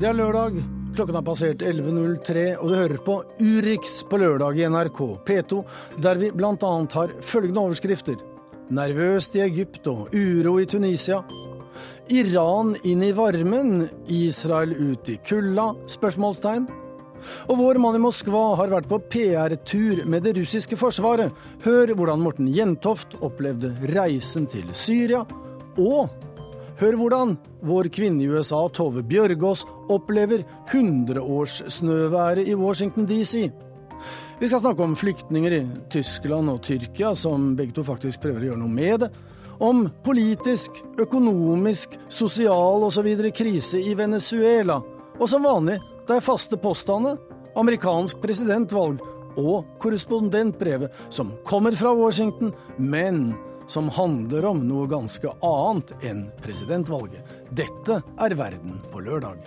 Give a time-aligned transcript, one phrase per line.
[0.00, 0.54] Det er lørdag.
[0.96, 5.58] Klokken har passert 11.03, og du hører på Urix på lørdag i NRK P2,
[6.00, 6.70] der vi bl.a.
[6.94, 8.16] har følgende overskrifter.
[8.72, 11.18] Nervøst i Egypt og uro i Tunisia.
[12.16, 15.68] Iran inn i varmen, Israel ut i kulda?
[15.92, 16.64] Spørsmålstegn.
[17.52, 21.28] Og vår mann i Moskva har vært på PR-tur med det russiske forsvaret.
[21.66, 25.26] Hør hvordan Morten Jentoft opplevde reisen til Syria.
[25.76, 26.08] Og
[26.80, 27.34] hør hvordan
[27.66, 33.50] vår kvinne i USA, Tove Bjørgaas, opplever 100-årssnøværet i Washington DC.
[34.40, 38.48] Vi skal snakke om flyktninger i Tyskland og Tyrkia, som begge to faktisk prøver å
[38.50, 39.10] gjøre noe med det.
[39.60, 43.10] Om politisk, økonomisk, sosial osv.
[43.36, 44.78] krise i Venezuela.
[45.20, 45.76] Og som vanlig,
[46.10, 47.20] er faste påstandene,
[47.60, 49.04] amerikansk presidentvalg
[49.38, 53.28] og korrespondentbrevet som kommer fra Washington, men
[53.70, 57.22] som handler om noe ganske annet enn presidentvalget.
[57.54, 59.38] Dette er Verden på lørdag.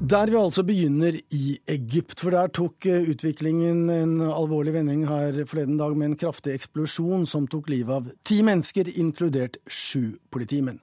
[0.00, 5.42] Der vi altså begynner i Egypt, for der tok eh, utviklingen en alvorlig vending her
[5.44, 10.80] forleden dag med en kraftig eksplosjon som tok livet av ti mennesker, inkludert sju politimenn.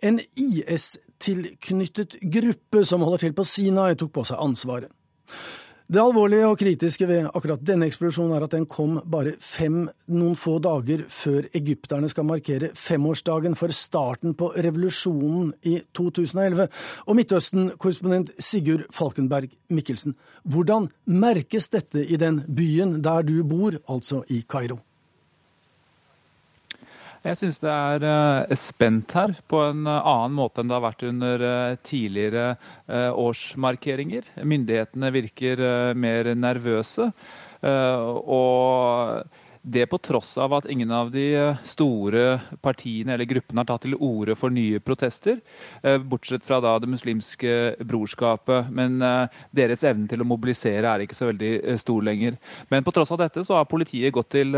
[0.00, 4.88] En IS-tilknyttet gruppe som holder til på Sinai, tok på seg ansvaret.
[5.88, 10.34] Det alvorlige og kritiske ved akkurat denne eksplosjonen er at den kom bare fem, noen
[10.36, 16.66] få dager før egypterne skal markere femårsdagen for starten på revolusjonen i 2011.
[17.08, 20.12] Og Midtøsten-korrespondent Sigurd Falkenberg Mikkelsen,
[20.44, 24.82] hvordan merkes dette i den byen der du bor, altså i Kairo?
[27.26, 30.84] Jeg syns det er uh, spent her på en uh, annen måte enn det har
[30.84, 32.44] vært under uh, tidligere
[32.88, 34.28] årsmarkeringer.
[34.46, 35.60] Myndighetene virker
[35.98, 37.10] mer nervøse.
[37.62, 39.24] og
[39.70, 43.84] det på tross av at ingen av de eh, store partiene eller gruppene har tatt
[43.84, 45.40] til orde for nye protester,
[45.82, 48.70] eh, bortsett fra da Det muslimske brorskapet.
[48.72, 52.38] Men eh, deres evne til å mobilisere er ikke så veldig stor lenger.
[52.70, 54.54] Men på tross av dette så har politiet gått til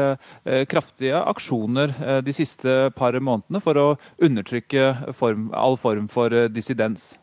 [0.71, 1.93] kraftige aksjoner
[2.25, 3.87] de siste par månedene for å
[4.23, 7.15] undertrykke form, all form for dissidens.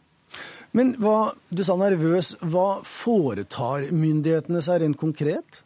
[0.76, 2.36] Men hva, du sa nervøs.
[2.44, 5.64] Hva foretar myndighetene seg rent konkret?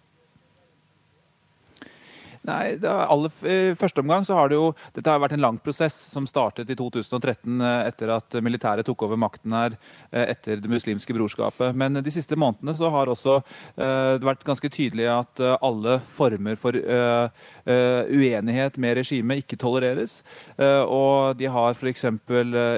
[2.42, 5.94] Nei, aller, I første omgang så har det jo Dette har vært en lang prosess
[6.10, 9.76] som startet i 2013 eh, etter at militæret tok over makten her
[10.10, 11.76] eh, etter Det muslimske brorskapet.
[11.78, 13.40] Men de siste månedene så har også
[13.78, 16.76] det vært ganske tydelig at alle former for
[17.66, 20.22] uenighet med regimet ikke tolereres.
[20.60, 22.06] og de har f.eks.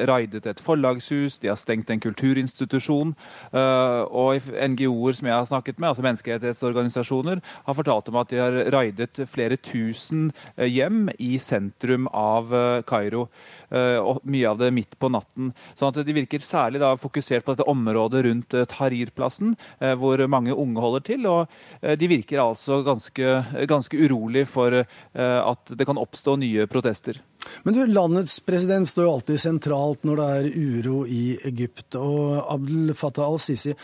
[0.09, 3.15] raidet et forlagshus, de har stengt en kulturinstitusjon.
[3.53, 8.59] og NGO-er som jeg har snakket med, altså menneskerettighetsorganisasjoner, har fortalt om at de har
[8.73, 13.29] raidet flere flere tusen eh, hjem i sentrum av eh, Kairo.
[13.69, 15.53] Eh, og mye av det midt på natten.
[15.75, 19.55] Sånn at De virker særlig da fokusert på dette området rundt Tahrir-plassen,
[19.97, 21.25] hvor mange unge holder til.
[21.27, 21.47] og
[21.81, 24.83] De virker altså ganske, ganske urolig for
[25.13, 27.19] at det kan oppstå nye protester.
[27.63, 31.97] Men du, Landets president står jo alltid sentralt når det er uro i Egypt.
[31.99, 33.75] Og Abdel Fattah al-Sisi,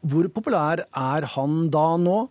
[0.00, 2.26] hvor populær er han da nå?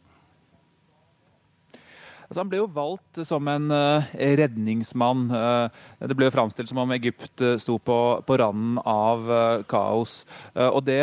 [2.28, 5.28] Altså, han ble jo valgt som en uh, redningsmann.
[5.32, 9.32] Uh, det ble jo framstilt som om Egypt uh, sto på, på randen av
[9.72, 10.20] kaos.
[10.56, 11.00] og det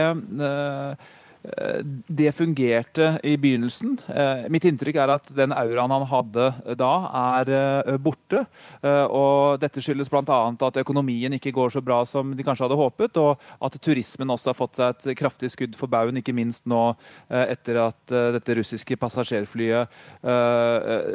[2.06, 3.98] det fungerte i begynnelsen.
[4.08, 6.46] Eh, mitt inntrykk er at den auraen han hadde
[6.80, 6.92] da,
[7.36, 8.44] er eh, borte.
[8.84, 10.22] Og dette skyldes bl.a.
[10.24, 14.50] at økonomien ikke går så bra som de kanskje hadde håpet, og at turismen også
[14.52, 16.82] har fått seg et kraftig skudd for baugen, ikke minst nå
[17.28, 19.92] etter at dette russiske passasjerflyet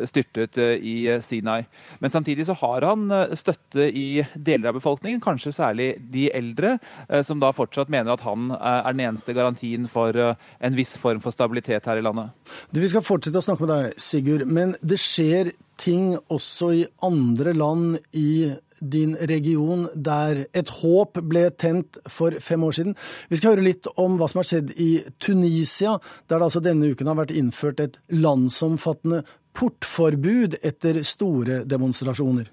[0.09, 0.95] styrtet i
[1.25, 1.62] Sinai.
[2.01, 3.07] Men samtidig så har han
[3.38, 6.77] støtte i deler av befolkningen, kanskje særlig de eldre,
[7.25, 11.36] som da fortsatt mener at han er den eneste garantien for en viss form for
[11.36, 12.31] stabilitet her i landet.
[12.71, 14.48] Du, vi skal fortsette å snakke med deg, Sigurd.
[14.50, 21.50] Men det skjer ting også i andre land i din region der et håp ble
[21.60, 22.95] tent for fem år siden.
[23.30, 26.92] Vi skal høre litt om hva som har skjedd i Tunisia, der det altså denne
[26.94, 29.24] uken har vært innført et landsomfattende
[29.57, 32.48] portforbud etter store demonstrasjoner.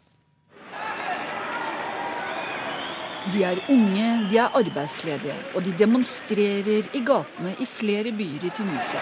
[3.26, 8.50] De er unge, de er arbeidsledige, og de demonstrerer i gatene i flere byer i
[8.55, 9.00] Tunisia.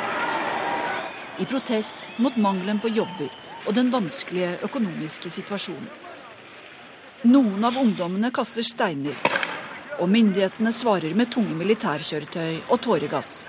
[1.38, 3.29] I protest mot mangelen på jobber
[3.67, 5.91] og den vanskelige økonomiske situasjonen.
[7.29, 9.19] Noen av ungdommene kaster steiner,
[10.00, 13.44] og myndighetene svarer med tunge militærkjøretøy og tåregass.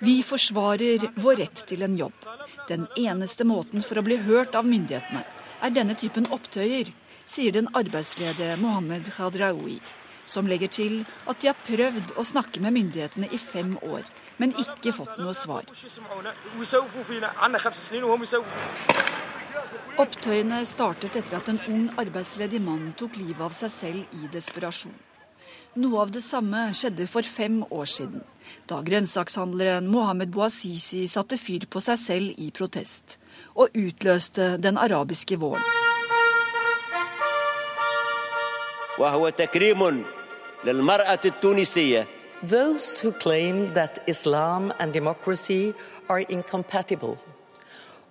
[0.00, 2.26] Vi forsvarer vår rett til en jobb.
[2.68, 5.24] Den eneste måten for å bli hørt av myndighetene
[5.62, 6.90] er denne typen opptøyer,
[7.26, 9.78] sier den arbeidsledige Mohammed Khadraoui,
[10.26, 10.98] som legger til
[11.30, 14.04] at de har prøvd å snakke med myndighetene i fem år,
[14.38, 15.66] men ikke fått noe svar.
[20.02, 24.94] Opptøyene startet etter at en ung arbeidsledig mann tok livet av seg selv i desperasjon.
[25.82, 28.20] Noe av det samme skjedde for fem år siden,
[28.68, 33.16] da grønnsakshandleren Mohammed Bouazizi satte fyr på seg selv i protest,
[33.54, 35.62] og utløste den arabiske våren.
[42.42, 45.72] Those who claim that Islam and democracy
[46.08, 47.16] are incompatible,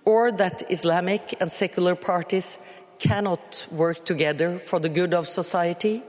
[0.04, 2.58] or that Islamic and secular parties
[2.98, 6.02] cannot work together for the good of society,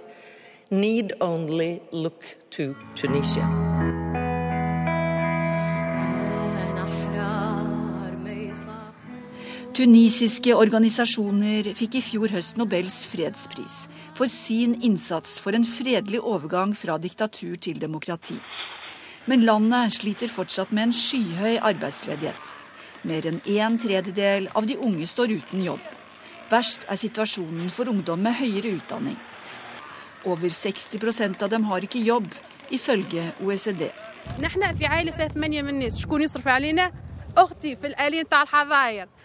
[0.72, 3.73] need only look to Tunisia.
[9.74, 16.76] Tunisiske organisasjoner fikk i fjor høst Nobels fredspris for sin innsats for en fredelig overgang
[16.78, 18.38] fra diktatur til demokrati.
[19.26, 22.54] Men landet sliter fortsatt med en skyhøy arbeidsledighet.
[23.10, 25.82] Mer enn en tredjedel av de unge står uten jobb.
[26.54, 29.18] Verst er situasjonen for ungdom med høyere utdanning.
[30.30, 32.30] Over 60% av dem har ikke jobb,
[32.70, 33.90] ifølge OECD.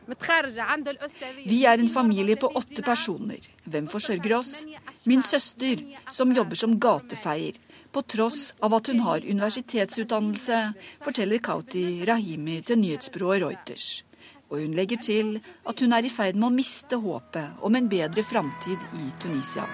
[0.08, 3.44] Vi er en familie på åtte personer.
[3.68, 4.52] Hvem forsørger oss?
[5.06, 5.82] Min søster,
[6.12, 7.58] som jobber som gatefeier,
[7.92, 10.60] på tross av at hun har universitetsutdannelse,
[11.04, 13.88] forteller Kauti Rahimi til nyhetsbyrået Reuters.
[14.48, 15.34] Og hun legger til
[15.68, 19.68] at hun er i ferd med å miste håpet om en bedre framtid i Tunisia.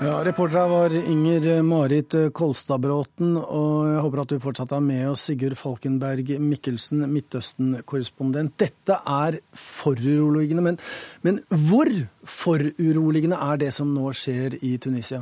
[0.00, 5.26] Ja, Reportere var Inger Marit Kolstadbråten, og jeg håper at du fortsatt er med oss,
[5.28, 8.54] Sigurd Falkenberg Mikkelsen, Midtøsten-korrespondent.
[8.62, 10.80] Dette er foruroligende, men,
[11.20, 11.92] men hvor
[12.24, 15.20] foruroligende er det som nå skjer i Tunisia?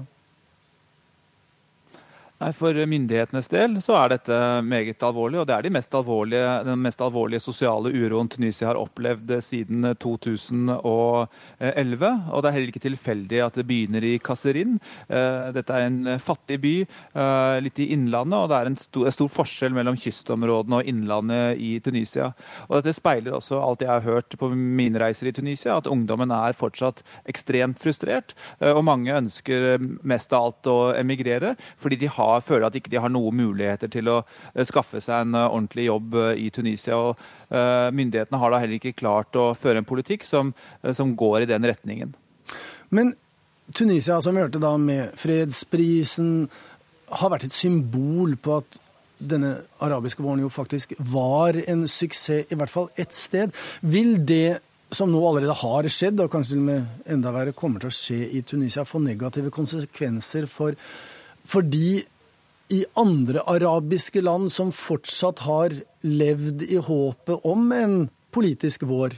[2.38, 6.82] Nei, For myndighetenes del så er dette meget alvorlig, og det er de mest den
[6.84, 11.26] mest alvorlige sosiale uroen Tunisia har opplevd siden 2011.
[11.58, 14.76] Og det er heller ikke tilfeldig at det begynner i Kasserin.
[15.08, 19.10] Eh, dette er en fattig by eh, litt i innlandet, og det er en stor,
[19.16, 22.30] stor forskjell mellom kystområdene og innlandet i Tunisia.
[22.68, 26.30] Og Dette speiler også alt jeg har hørt på mine reiser i Tunisia, at ungdommen
[26.30, 31.56] er fortsatt ekstremt frustrert, eh, og mange ønsker mest av alt å emigrere.
[31.78, 35.02] fordi de har har, føler at ikke de har noen muligheter til å eh, skaffe
[35.04, 36.98] seg en eh, ordentlig jobb eh, i Tunisia.
[36.98, 40.50] og Myndighetene har da heller ikke klart å føre en politikk som,
[40.92, 42.12] som går i den retningen.
[42.92, 43.14] Men
[43.72, 46.48] Tunisia, som vi hørte da med fredsprisen,
[47.08, 48.78] har vært et symbol på at
[49.18, 53.54] denne arabiske våren jo faktisk var en suksess, i hvert fall ett sted.
[53.80, 54.60] Vil det
[54.94, 57.96] som nå allerede har skjedd, og kanskje til og med enda verre kommer til å
[57.96, 60.76] skje i Tunisia, få negative konsekvenser for,
[61.48, 61.98] fordi
[62.68, 65.74] i andre arabiske land som fortsatt har
[66.04, 67.96] levd i håpet om en
[68.34, 69.16] politisk vår?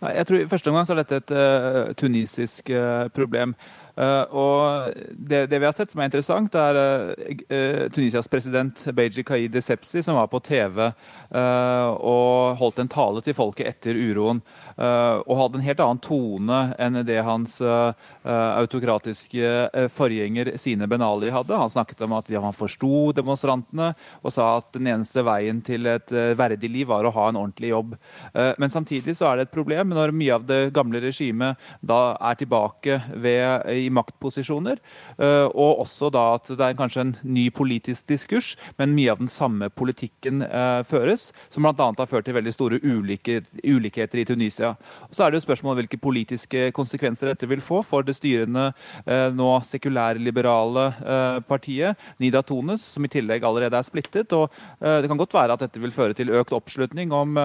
[0.00, 3.52] Jeg tror I første omgang så er dette et uh, tunisisk uh, problem.
[4.00, 9.58] Uh, og det, det, vi har sett som er interessant, er Tunisias president Beji Kaid
[9.62, 10.88] Sepsi, som var på TV
[11.30, 14.40] og holdt en tale til folket etter uroen.
[14.80, 17.90] Eh, og hadde en helt annen tone enn det hans eh,
[18.24, 21.58] eh, autokratiske forgjenger Sine Benali hadde.
[21.58, 23.90] Han snakket om at han forsto demonstrantene
[24.22, 27.70] og sa at den eneste veien til et verdig liv var å ha en ordentlig
[27.70, 27.92] jobb.
[28.32, 32.38] Men samtidig så er det et problem når mye av det gamle regimet da er
[32.40, 34.80] tilbake ved, i maktposisjoner.
[35.20, 39.30] Og også da at det er kanskje en ny politisk diskurs, men mye av den
[39.32, 40.44] samme politikken
[40.88, 41.90] føres, som bl.a.
[41.98, 44.74] har ført til veldig store ulikheter i Tunisia.
[45.10, 48.70] Så er det jo spørsmålet hvilke politiske konsekvenser dette vil få for det styrende
[49.04, 54.32] eh, nå sekulærliberale eh, partiet, Nida Tones, som i tillegg allerede er splittet.
[54.36, 54.48] og
[54.80, 57.38] eh, Det kan godt være at dette vil føre til økt oppslutning om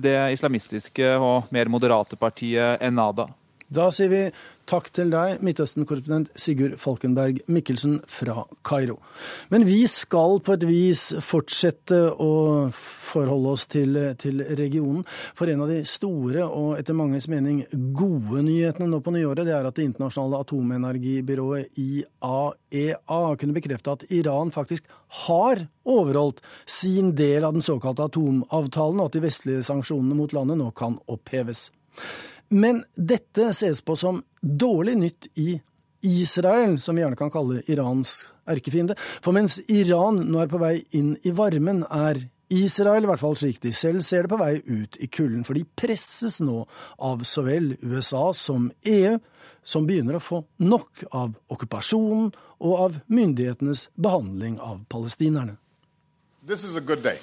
[0.00, 3.28] det islamistiske og mer moderate partiet Enada.
[3.74, 4.20] Da sier vi
[4.70, 9.00] takk til deg, Midtøsten-korrespondent Sigurd Falkenberg Mikkelsen fra Kairo.
[9.50, 12.30] Men vi skal på et vis fortsette å
[12.70, 15.02] forholde oss til, til, regionen.
[15.34, 17.64] For en av de store og etter manges mening
[17.96, 24.04] gode nyhetene nå på nyåret, det er at det internasjonale atomenergibyrået IAEA kunne bekrefte at
[24.14, 24.86] Iran faktisk
[25.26, 30.62] har overholdt sin del av den såkalte atomavtalen, og at de vestlige sanksjonene mot landet
[30.62, 31.72] nå kan oppheves.
[32.54, 35.56] Men dette ses på som dårlig nytt i
[36.04, 38.94] Israel, som vi gjerne kan kalle Irans erkefiende.
[39.24, 42.20] For mens Iran nå er på vei inn i varmen, er
[42.54, 45.42] Israel, i hvert fall slik de selv ser det, på vei ut i kulden.
[45.48, 46.60] For de presses nå
[47.02, 49.16] av så vel USA som EU,
[49.64, 52.30] som begynner å få nok av okkupasjonen
[52.60, 55.56] og av myndighetenes behandling av palestinerne.
[56.46, 57.18] This is a good day,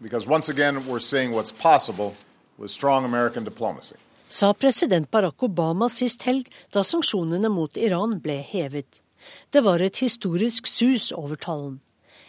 [0.00, 2.14] because once again we're seeing what's possible
[2.56, 8.38] with strong American diplomacy sa president Barack Obama sist helg da sanksjonene mot Iran ble
[8.44, 9.02] hevet.
[9.50, 11.78] Det var et historisk sus over tallen.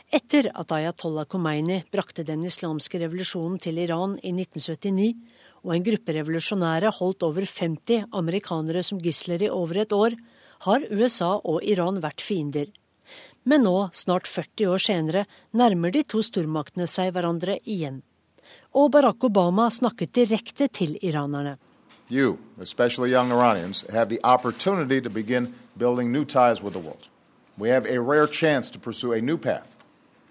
[0.10, 5.13] Etter at Ayatollah Khomeini brakte den islamske revolusjonen til Iran i 1979,
[5.60, 10.15] og en gruppe revolusjonære holdt over 50 amerikanere som gisler i over et år,
[10.65, 12.72] har USA og Iran vært fiender.
[13.44, 18.01] Men nå, snart 40 år senere, nærmer de to stormaktene seg hverandre igjen.
[18.74, 21.58] Og Barack Obama snakket direkte til iranerne.
[22.12, 27.08] You, especially young Iranians, have the opportunity to begin building new ties with the world.
[27.58, 29.75] We have a rare chance to pursue a new path,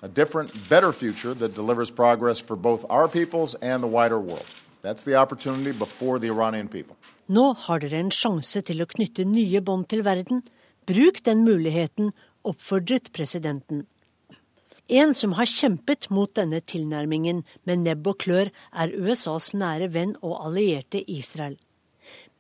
[0.02, 4.46] a different, better future that delivers progress for both our peoples and the wider world.
[4.82, 6.96] That's the opportunity before the Iranian people.
[7.28, 10.40] Nå har dere en sjanse til å knytte nye bånd til verden.
[10.88, 12.14] Bruk den muligheten,
[12.48, 13.84] oppfordret presidenten.
[14.88, 20.14] En som har kjempet mot denne tilnærmingen med nebb og klør, er USAs nære venn
[20.22, 21.58] og allierte Israel.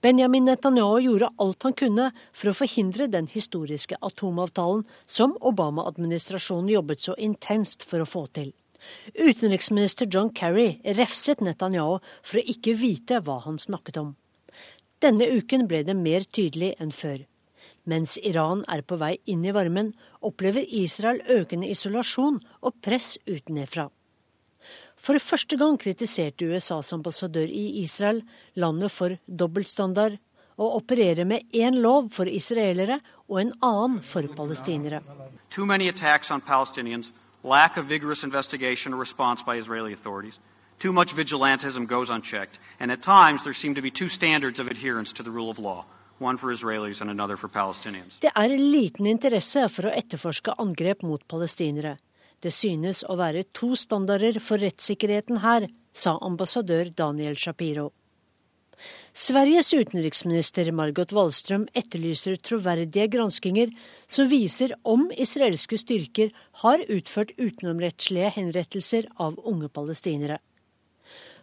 [0.00, 7.02] Benjamin Netanyahu gjorde alt han kunne for å forhindre den historiske atomavtalen som Obama-administrasjonen jobbet
[7.02, 8.52] så intenst for å få til.
[9.18, 14.14] Utenriksminister John Kerry refset Netanyahu for å ikke vite hva han snakket om.
[15.02, 17.18] Denne uken ble det mer tydelig enn før.
[17.90, 23.88] Mens Iran er på vei inn i varmen, opplever Israel økende isolasjon og press utenfra.
[24.98, 28.22] For første gang kritiserte USAs ambassadør i Israel
[28.54, 30.18] landet for dobbeltstandard
[30.58, 35.00] og opererer med én lov for israelere og en annen for palestinere.
[35.50, 37.12] Too many attacks on Palestinians,
[37.44, 40.40] lack of vigorous investigation or response by Israeli authorities.
[40.78, 44.66] Too much vigilantism goes unchecked, and at times there seem to be two standards of
[44.68, 45.84] adherence to the rule of law.
[46.20, 48.18] One for Israelis and another for Palestinians.
[48.20, 51.96] Det er liten interesse for å etterforske angrep mot palestinere.
[52.42, 57.90] Det synes å være to standarder for rettssikkerheten her, sa ambassadør Daniel Shapiro.
[59.10, 63.72] Sveriges utenriksminister Margot Wallstrøm etterlyser troverdige granskinger
[64.06, 66.30] som viser om israelske styrker
[66.62, 70.38] har utført utenomrettslige henrettelser av unge palestinere.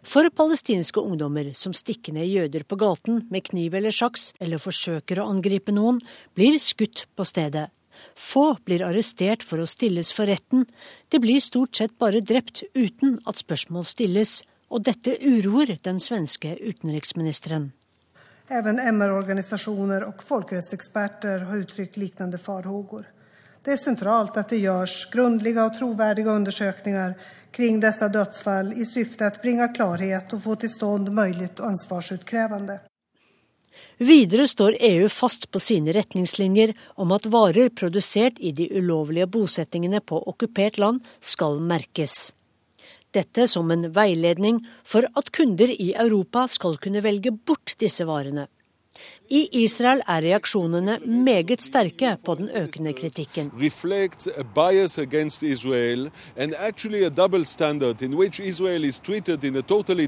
[0.06, 5.18] For palestinske ungdommer som stikker ned jøder på gaten med kniv eller sjaks, eller forsøker
[5.18, 5.98] å angripe noen,
[6.38, 7.66] blir skutt på stedet.
[8.14, 10.66] Få blir arrestert for å stilles for retten.
[11.08, 14.42] De blir stort sett bare drept uten at spørsmål stilles.
[14.68, 17.70] Og dette uroer den svenske utenriksministeren.
[18.50, 23.06] Even MR-organisasjoner og folkerettseksperter har uttrykt lignende farhågor.
[23.66, 27.16] Det er sentralt at det gjøres grundige og troverdige undersøkelser
[27.56, 32.78] kring disse dødsfall i syfte å bringe klarhet og få til stånd mulig ansvarsutkrävande.
[33.96, 40.02] Videre står EU fast på sine retningslinjer om at varer produsert i de ulovlige bosettingene
[40.04, 42.34] på okkupert land skal merkes.
[43.16, 48.50] Dette som en veiledning for at kunder i Europa skal kunne velge bort disse varene.
[49.26, 53.50] I Israel er reaksjonene meget sterke på den økende kritikken.
[58.46, 58.92] Israel,
[59.66, 60.06] totally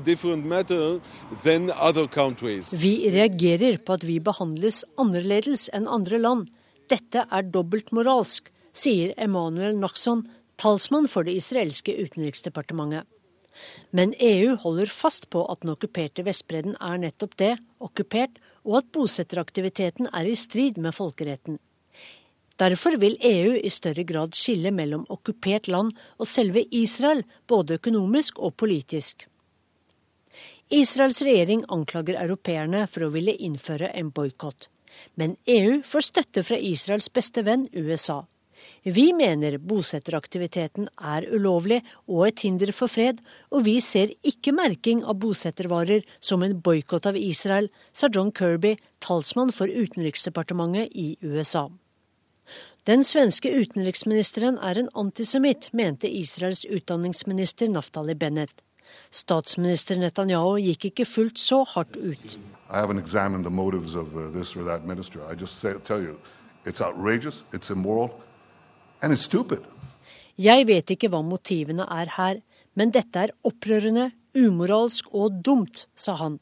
[2.78, 6.46] Vi reagerer på at vi behandles annerledes enn andre land.
[6.88, 13.02] Dette er dobbeltmoralsk, sier Emanuel Nachson, talsmann for det israelske utenriksdepartementet.
[13.90, 18.92] Men EU holder fast på at den okkuperte Vestbredden er nettopp det, okkupert, og at
[18.92, 21.56] bosetteraktiviteten er i strid med folkeretten.
[22.58, 28.40] Derfor vil EU i større grad skille mellom okkupert land og selve Israel, både økonomisk
[28.42, 29.28] og politisk.
[30.74, 34.68] Israels regjering anklager europeerne for å ville innføre en boikott.
[35.14, 38.24] Men EU får støtte fra Israels beste venn USA.
[38.84, 43.20] Vi mener bosetteraktiviteten er ulovlig og et hinder for fred,
[43.50, 48.76] og vi ser ikke merking av bosettervarer som en boikott av Israel, sa John Kirby,
[49.04, 51.68] talsmann for Utenriksdepartementet i USA.
[52.88, 58.62] Den svenske utenriksministeren er en antisemitt, mente Israels utdanningsminister Naftali Bennett.
[59.12, 62.38] Statsminister Netanyahu gikk ikke fullt så hardt ut.
[64.84, 65.20] Minister.
[66.64, 68.10] It's outrageous, it's immoral,
[70.38, 72.42] jeg vet ikke hva motivene er her,
[72.78, 76.38] men dette er opprørende, umoralsk og dumt, sa han.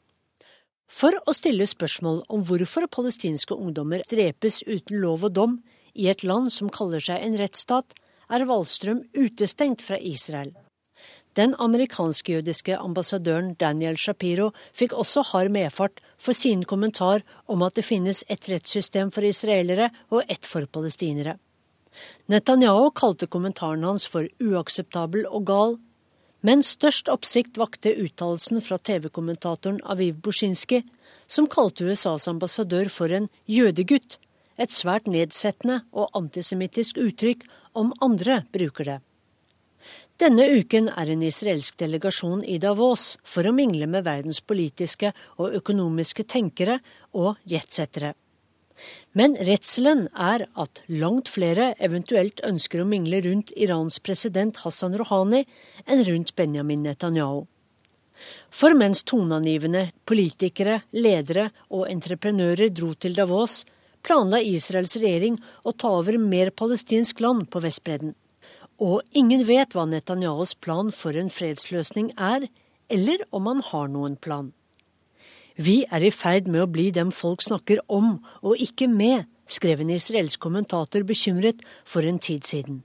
[0.87, 5.57] For å stille spørsmål om hvorfor palestinske ungdommer drepes uten lov og dom
[5.97, 7.95] i et land som kaller seg en rettsstat,
[8.29, 10.53] er Wallstrøm utestengt fra Israel.
[11.37, 17.85] Den amerikansk-jødiske ambassadøren Daniel Shapiro fikk også hard medfart for sin kommentar om at det
[17.85, 21.37] finnes et rettssystem for israelere og ett for palestinere.
[22.27, 25.77] Netanyahu kalte kommentaren hans for uakseptabel og gal,
[26.43, 30.81] men størst oppsikt vakte uttalelsen fra TV-kommentatoren Aviv Bushinski,
[31.27, 34.19] som kalte USAs ambassadør for en jødegutt,
[34.59, 37.47] et svært nedsettende og antisemittisk uttrykk
[37.79, 38.99] om andre bruker det.
[40.19, 45.55] Denne uken er en israelsk delegasjon i Davos for å mingle med verdens politiske og
[45.61, 46.81] økonomiske tenkere
[47.13, 48.17] og jetsettere.
[49.17, 55.43] Men redselen er at langt flere eventuelt ønsker å mingle rundt Irans president Hassan Rouhani
[55.85, 57.45] enn rundt Benjamin Netanyahu.
[58.49, 63.63] For mens toneangivende politikere, ledere og entreprenører dro til Davos,
[64.05, 68.15] planla Israels regjering å ta over mer palestinsk land på Vestbredden.
[68.77, 72.45] Og ingen vet hva Netanyahus plan for en fredsløsning er,
[72.93, 74.51] eller om han har noen plan.
[75.57, 79.81] Vi er i ferd med å bli dem folk snakker om og ikke med, skrev
[79.81, 82.83] en israelsk kommentator bekymret for en tid siden.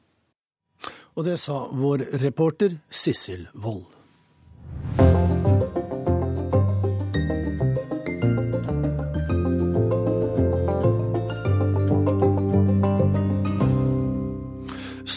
[1.13, 3.91] Og det sa vår reporter Sissel Wold.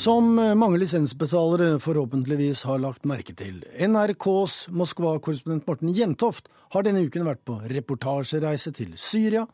[0.05, 7.25] Som mange lisensbetalere forhåpentligvis har lagt merke til, NRKs Moskva-korrespondent Morten Jentoft har denne uken
[7.25, 9.47] vært på reportasjereise til Syria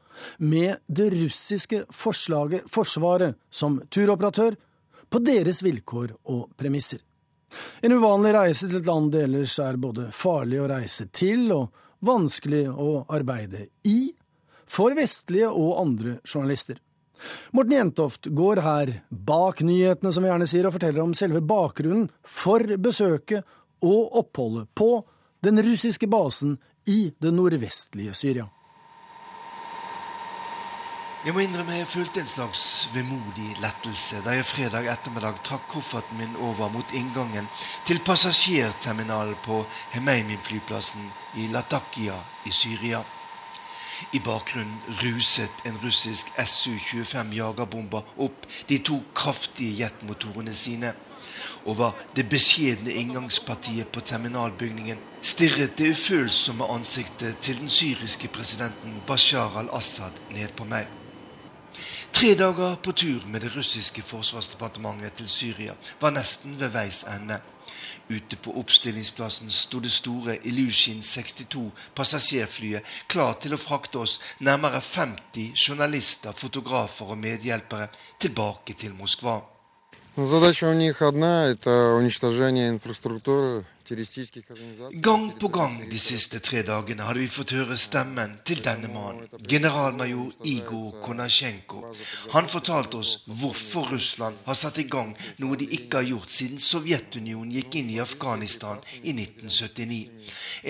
[0.43, 4.60] med det russiske forslaget forsvaret som turoperatør,
[5.08, 7.00] på deres vilkår og premisser.
[7.79, 11.83] En uvanlig reise til et land det ellers er både farlig å reise til og
[12.03, 14.11] vanskelig å arbeide i,
[14.68, 16.83] for vestlige og andre journalister.
[17.51, 22.10] Morten Jentoft går her bak nyhetene, som vi gjerne sier, og forteller om selve bakgrunnen
[22.22, 23.48] for besøket
[23.81, 24.94] og oppholdet på
[25.44, 26.57] den russiske basen
[26.90, 28.48] i det nordvestlige Syria.
[31.22, 32.62] Jeg må innrømme jeg følte en slags
[32.96, 37.46] vemodig lettelse da jeg fredag ettermiddag trakk kofferten min over mot inngangen
[37.86, 39.60] til passasjerterminalen på
[39.94, 42.18] Hemeimin-flyplassen i Latakia
[42.50, 43.03] i Syria.
[44.11, 50.94] I bakgrunnen ruset en russisk Su-25 jagerbomber opp de to kraftige jetmotorene sine.
[51.66, 59.59] Over det beskjedne inngangspartiet på terminalbygningen stirret det ufølsomme ansiktet til den syriske presidenten Bashar
[59.61, 60.90] al-Assad ned på meg.
[62.11, 67.40] Tre dager på tur med det russiske forsvarsdepartementet til Syria var nesten ved veis ende.
[68.08, 71.64] Ute på oppstillingsplassen sto det store Ilushin 62
[71.99, 77.88] passasjerflyet klar til å frakte oss nærmere 50 journalister, fotografer og medhjelpere
[78.23, 79.42] tilbake til Moskva.
[80.16, 83.66] Задача у них одна – это уничтожение инфраструктуры
[85.01, 89.25] Gang på gang de siste tre dagene hadde vi fått høre stemmen til denne mannen,
[89.50, 91.81] generalmajor Igor Konasjenko.
[92.35, 96.61] Han fortalte oss hvorfor Russland har satt i gang noe de ikke har gjort siden
[96.61, 100.00] Sovjetunionen gikk inn i Afghanistan i 1979.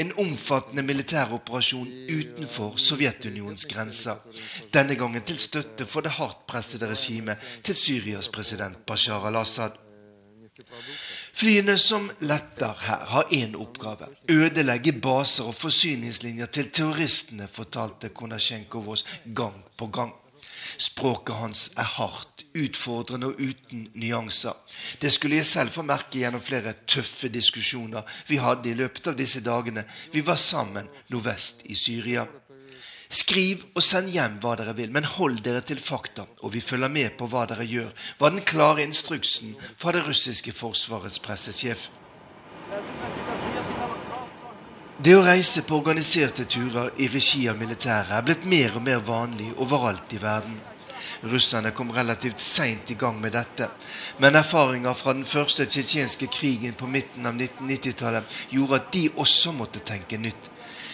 [0.03, 4.23] En omfattende militæroperasjon utenfor Sovjetunionens grenser.
[4.73, 9.77] Denne gangen til støtte for det hardt pressede regimet til Syrias president Bashar al-Assad.
[11.33, 14.09] Flyene som letter her, har én oppgave.
[14.29, 20.13] Ødelegge baser og forsyningslinjer til terroristene, fortalte Konasjenkov oss gang på gang.
[20.77, 24.57] Språket hans er hardt, utfordrende og uten nyanser.
[25.01, 29.17] Det skulle jeg selv få merke gjennom flere tøffe diskusjoner vi hadde i løpet av
[29.17, 32.27] disse dagene vi var sammen nordvest i Syria.
[33.11, 36.91] Skriv og send hjem hva dere vil, men hold dere til fakta, og vi følger
[36.91, 41.89] med på hva dere gjør, var den klare instruksen fra det russiske forsvarets pressesjef.
[45.01, 49.01] Det å reise på organiserte turer i regi av militæret er blitt mer og mer
[49.03, 50.59] vanlig overalt i verden.
[51.27, 53.67] Russerne kom relativt seint i gang med dette,
[54.23, 59.51] men erfaringer fra den første tsjetsjenske krigen på midten av 1990-tallet gjorde at de også
[59.57, 60.47] måtte tenke nytt.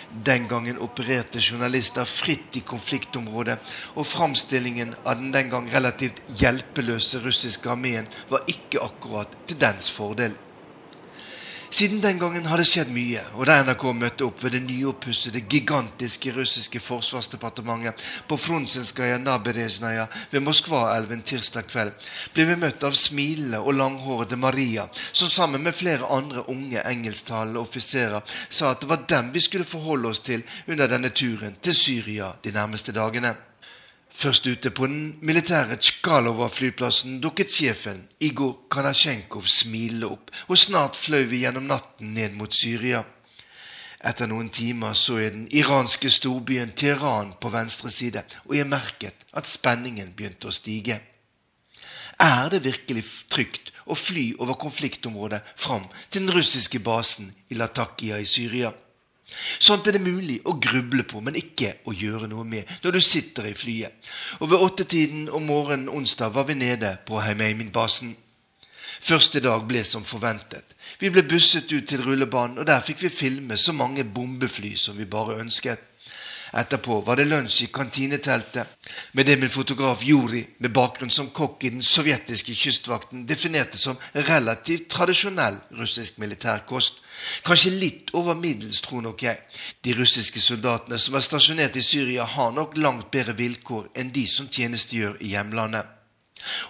[0.09, 3.59] Den gangen opererte journalister fritt i konfliktområdet,
[3.95, 9.91] og framstillingen av den den gang relativt hjelpeløse russiske armeen var ikke akkurat til dens
[9.91, 10.35] fordel.
[11.69, 15.41] Siden den gangen har det skjedd mye, og da NRK møtte opp ved det nyoppussede,
[15.51, 21.91] gigantiske russiske forsvarsdepartementet på Fronsenskaja Naberezjnaja ved Moskva-elven tirsdag kveld,
[22.33, 27.59] ble vi møtt av smilende og langhårede Maria, som sammen med flere andre unge engelsktalende
[27.59, 31.75] offiserer sa at det var dem vi skulle forholde oss til under denne turen til
[31.75, 33.35] Syria de nærmeste dagene.
[34.17, 41.27] Først ute på den militære Tsjkalova-flyplassen dukket sjefen, Igor Kanasjenkov, smilende opp, og snart fløy
[41.29, 43.03] vi gjennom natten ned mot Syria.
[44.01, 49.21] Etter noen timer så jeg den iranske storbyen Teheran på venstre side, og jeg merket
[49.37, 50.97] at spenningen begynte å stige.
[52.17, 58.17] Er det virkelig trygt å fly over konfliktområdet fram til den russiske basen i Latakia
[58.17, 58.73] i Syria?
[59.59, 63.01] Sånt er det mulig å gruble på, men ikke å gjøre noe med når du
[63.03, 64.07] sitter i flyet.
[64.39, 68.15] Og ved åttetiden om morgenen onsdag var vi nede på Heimeimin-basen.
[68.97, 70.73] Første dag ble som forventet.
[70.99, 74.97] Vi ble busset ut til rullebanen, og der fikk vi filme så mange bombefly som
[74.97, 75.83] vi bare ønsket.
[76.53, 81.65] Etterpå var det lunsj i kantineteltet med det min fotograf Juri, med bakgrunn som kokk
[81.67, 87.01] i den sovjetiske kystvakten, definerte som relativt tradisjonell russisk militærkost.
[87.43, 89.43] Kanskje litt over middels, tror nok jeg.
[89.83, 94.27] De russiske soldatene som er stasjonert i Syria, har nok langt bedre vilkår enn de
[94.31, 95.96] som tjenestegjør i hjemlandet.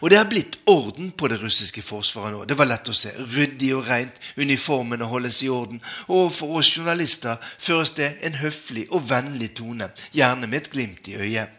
[0.02, 2.46] Og det har blitt orden på det russiske forsvaret nå.
[2.46, 3.12] Det var lett å se.
[3.18, 4.18] Ryddig og rent.
[4.38, 5.82] Uniformene holdes i orden.
[6.08, 11.08] Og for oss journalister føres det en høflig og vennlig tone, gjerne med et glimt
[11.12, 11.54] i øyet.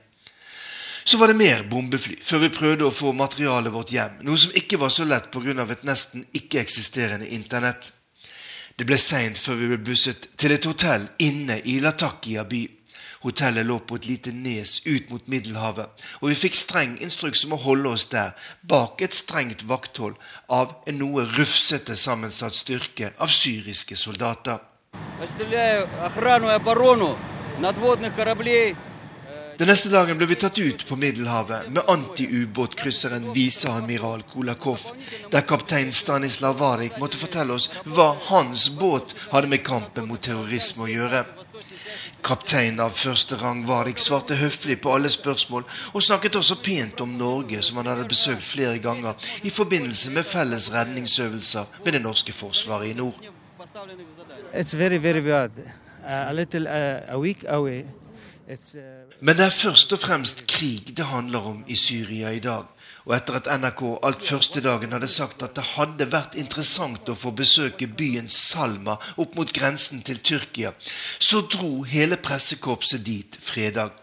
[1.08, 4.52] Så var det mer bombefly før vi prøvde å få materialet vårt hjem, noe som
[4.52, 5.64] ikke var så lett pga.
[5.64, 7.92] et nesten ikke-eksisterende internett.
[8.76, 12.77] Det ble seint før vi ble busset til et hotell inne i Latakia by.
[13.20, 17.56] Hotellet lå på et lite nes ut mot Middelhavet, og vi fikk streng instruks om
[17.56, 20.14] å holde oss der, bak et strengt vakthold
[20.48, 24.62] av en noe rufsete sammensatt styrke av syriske soldater.
[29.58, 34.84] Den neste dagen ble vi tatt ut på Middelhavet med antiubåtkrysseren Viseadmiral Kolakov,
[35.32, 40.86] der kaptein Stanislav Varik måtte fortelle oss hva hans båt hadde med kampen mot terrorisme
[40.86, 41.24] å gjøre.
[42.24, 47.14] Kaptein av første rang Varik svarte høflig på alle spørsmål, og snakket også pent om
[47.18, 52.32] Norge, som han hadde besøkt flere ganger i forbindelse med felles redningsøvelser med det norske
[52.32, 53.14] forsvaret i nord.
[54.74, 55.20] Very, very
[56.32, 57.84] little, uh,
[59.20, 62.64] Men det er først og fremst krig det handler om i Syria i dag.
[63.08, 67.16] Og etter at NRK alt første dagen hadde sagt at det hadde vært interessant å
[67.16, 70.74] få besøke byen Salma opp mot grensen til Tyrkia,
[71.18, 73.96] så dro hele pressekorpset dit fredag.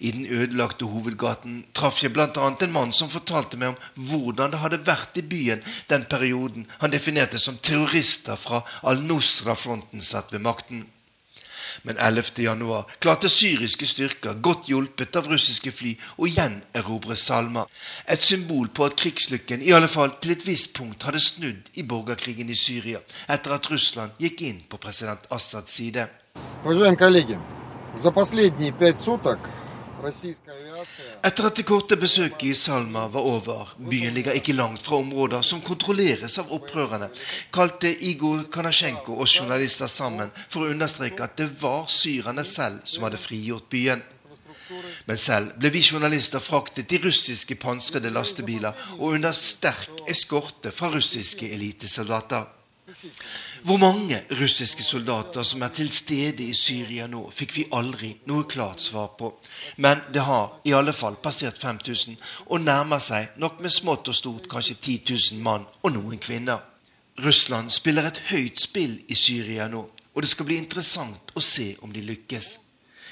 [0.00, 2.30] I den ødelagte hovedgaten traff jeg bl.a.
[2.30, 6.94] en mann som fortalte meg om hvordan det hadde vært i byen den perioden han
[6.94, 10.86] definerte som terrorister fra al-Nusra-fronten satt ved makten
[11.83, 17.65] Men 11.1 klarte syriske styrker, godt hjulpet av russiske fly, å gjenerobre Salma.
[18.07, 21.83] Et symbol på at krigslykken i alle fall til et visst punkt hadde snudd i
[21.83, 26.07] borgerkrigen i Syria, etter at Russland gikk inn på president Assads side.
[26.63, 27.39] Уважаемые коллеги,
[27.95, 29.39] за последние пять суток
[31.26, 35.42] etter at det korte besøket i Salma var over, byen ligger ikke langt fra områder
[35.46, 37.10] som kontrolleres av opprørerne,
[37.52, 43.04] kalte Igor Kanasjenko oss journalister sammen for å understreke at det var syrerne selv som
[43.06, 44.04] hadde frigjort byen.
[45.08, 50.92] Men selv ble vi journalister fraktet i russiske pansrede lastebiler og under sterk eskorte fra
[50.94, 52.59] russiske elitesoldater.
[53.62, 58.44] Hvor mange russiske soldater som er til stede i Syria nå, fikk vi aldri noe
[58.48, 59.30] klart svar på.
[59.76, 64.16] Men det har i alle fall passert 5000, og nærmer seg, nok med smått og
[64.16, 64.98] stort, kanskje 10
[65.32, 66.60] 000 mann og noen kvinner.
[67.20, 69.84] Russland spiller et høyt spill i Syria nå,
[70.14, 72.56] og det skal bli interessant å se om de lykkes.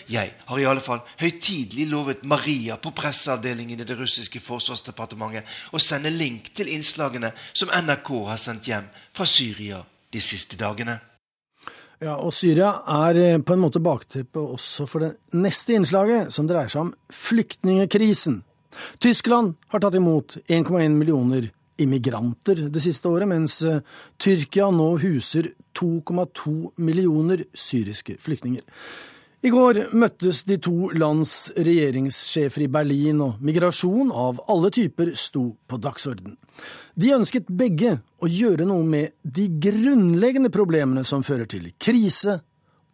[0.08, 5.80] Jeg har i alle fall høytidelig lovet Maria på presseavdelingen i det russiske forsvarsdepartementet å
[5.82, 10.96] sende link til innslagene som NRK har sendt hjem fra Syria de siste dagene.
[12.00, 12.70] Ja, og Syria
[13.08, 16.92] er eh, på en måte bakteppet også for det neste innslaget, som dreier seg om
[17.12, 18.44] flyktningekrisen.
[19.02, 21.50] Tyskland har tatt imot 1,1 millioner
[21.82, 23.82] immigranter det siste året, mens eh,
[24.22, 26.54] Tyrkia nå huser 2,2
[26.86, 28.62] millioner syriske flyktninger.
[29.38, 35.52] I går møttes de to lands regjeringssjefer i Berlin, og migrasjon av alle typer sto
[35.70, 36.34] på dagsorden.
[36.98, 42.40] De ønsket begge å gjøre noe med de grunnleggende problemene som fører til krise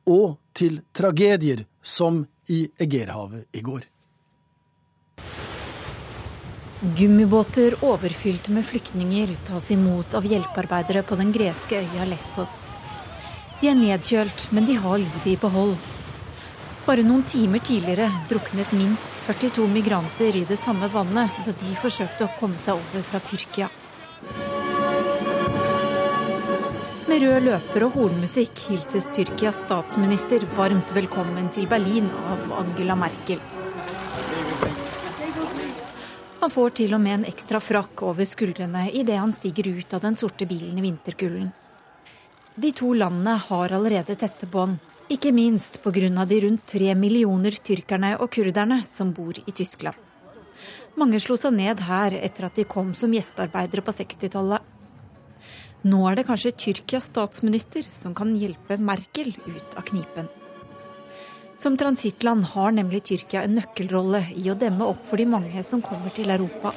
[0.04, 3.88] og til tragedier, som i Egerhavet i går.
[6.98, 12.52] Gummibåter overfylt med flyktninger tas imot av hjelpearbeidere på den greske øya Lesbos.
[13.62, 15.78] De er nedkjølt, men de har livet i behold.
[16.84, 22.26] Bare noen timer tidligere druknet minst 42 migranter i det samme vannet da de forsøkte
[22.26, 23.70] å komme seg over fra Tyrkia.
[27.08, 33.40] Med rød løper og hornmusikk hilses Tyrkias statsminister varmt velkommen til Berlin av Angela Merkel.
[36.44, 40.04] Han får til og med en ekstra frakk over skuldrene idet han stiger ut av
[40.04, 41.48] den sorte bilen i vinterkulden.
[42.60, 44.76] De to landene har allerede tette bånd,
[45.12, 46.24] ikke minst pga.
[46.24, 49.94] de rundt tre millioner tyrkerne og kurderne som bor i Tyskland.
[50.96, 54.62] Mange slo seg ned her etter at de kom som gjestearbeidere på 60-tallet.
[55.84, 60.30] Nå er det kanskje Tyrkias statsminister som kan hjelpe Merkel ut av knipen.
[61.56, 65.82] Som transittland har nemlig Tyrkia en nøkkelrolle i å demme opp for de mange som
[65.84, 66.72] kommer til Europa.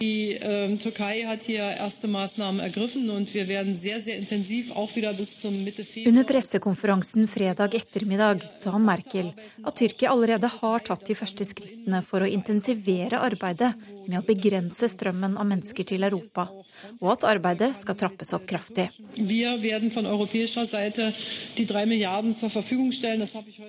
[0.00, 4.94] Die ähm, Türkei hat hier erste Maßnahmen ergriffen und wir werden sehr, sehr intensiv auch
[4.94, 6.12] wieder bis zum Mitte Februar.
[6.12, 9.32] Under pressekonferansen fredag ettermiddag sa Merkel
[9.62, 13.72] at Tyrkia allerede har tatt de første skrittene for å intensivere arbeidet
[14.06, 16.44] med å begrense strømmen av mennesker til Europa,
[17.00, 18.90] og at arbeidet skal trappes opp kraftig.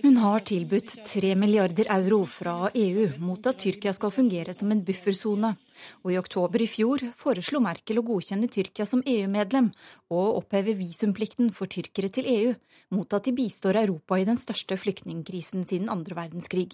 [0.03, 4.83] Hun har tilbudt tre milliarder euro fra EU mot at Tyrkia skal fungere som en
[4.83, 5.55] buffersone.
[6.03, 9.69] Og i oktober i fjor foreslo Merkel å godkjenne Tyrkia som EU-medlem
[10.13, 12.55] og oppheve visumplikten for tyrkere til EU,
[12.95, 16.71] mot at de bistår Europa i den største flyktningkrisen siden andre verdenskrig.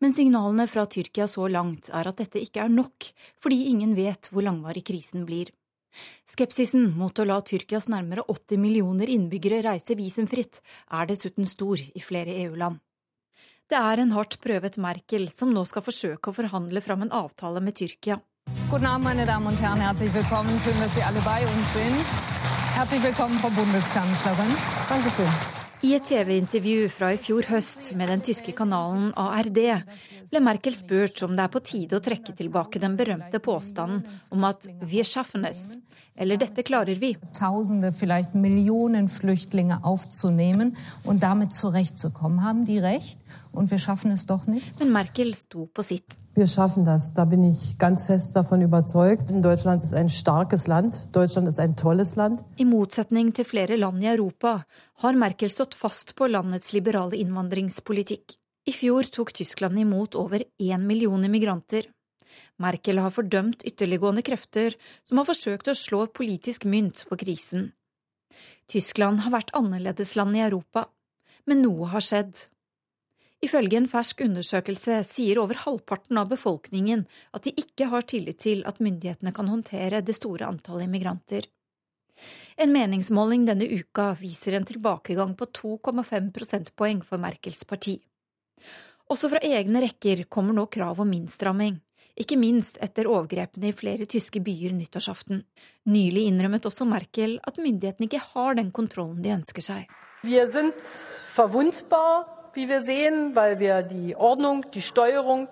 [0.00, 3.08] Men signalene fra Tyrkia så langt er at dette ikke er nok,
[3.40, 5.52] fordi ingen vet hvor langvarig krisen blir.
[6.30, 12.02] Skepsisen mot å la Tyrkias nærmere 80 millioner innbyggere reise visumfritt er dessuten stor i
[12.04, 12.78] flere EU-land.
[13.70, 17.62] Det er en hardt prøvet Merkel som nå skal forsøke å forhandle fram en avtale
[17.62, 18.16] med Tyrkia.
[18.66, 19.78] Guten Abend, meine Damen und Herren.
[19.78, 20.50] Herzlich willkommen.
[20.64, 22.04] Schön, dass Sie alle bei uns sind.
[22.74, 24.52] Herzlich willkommen, Frau Bundeskanzlerin.
[24.88, 25.59] Dankeschön.
[25.80, 29.60] I et TV-intervju fra i fjor høst med den tyske kanalen ARD
[30.28, 34.44] ble Merkel spurt om det er på tide å trekke tilbake den berømte påstanden om
[34.44, 35.80] at 'wir schaffen es',
[36.14, 37.16] eller 'dette klarer vi'.
[37.32, 42.44] Tausende, vielleicht Millionen Flüchtlinge aufzunehmen und damit zurechtzukommen.
[42.44, 43.18] Haben die recht?
[43.52, 44.78] Und wir schaffen es doch nicht?
[44.78, 46.18] Men Merkel sto på sitt.
[46.34, 49.30] Wir schaffen das, da bin ich ganz fest davon überzeugt.
[49.30, 52.44] Deutschland ist ein starkes Land, Deutschland ist ein tolles Land.
[52.58, 54.64] I motsetning til flere land i Europa
[55.00, 58.34] har Merkel stått fast på landets liberale innvandringspolitikk.
[58.68, 61.86] I fjor tok Tyskland imot over én million migranter.
[62.60, 64.76] Merkel har fordømt ytterliggående krefter
[65.08, 67.70] som har forsøkt å slå politisk mynt på krisen.
[68.68, 70.84] Tyskland har vært annerledesland i Europa,
[71.48, 72.44] men noe har skjedd.
[73.40, 78.60] Ifølge en fersk undersøkelse sier over halvparten av befolkningen at de ikke har tillit til
[78.68, 81.48] at myndighetene kan håndtere det store antallet immigranter.
[82.56, 87.98] En meningsmåling denne uka viser en tilbakegang på 2,5 prosentpoeng for Merkels parti.
[89.10, 91.80] Også fra egne rekker kommer nå krav om innstramming,
[92.20, 95.44] ikke minst etter overgrepene i flere tyske byer nyttårsaften.
[95.90, 99.88] Nylig innrømmet også Merkel at myndighetene ikke har den kontrollen de ønsker seg.
[100.22, 100.50] Vi er
[101.34, 105.48] forvundbare, wie wir sehen, weil wir die Ordnung, die Steuerung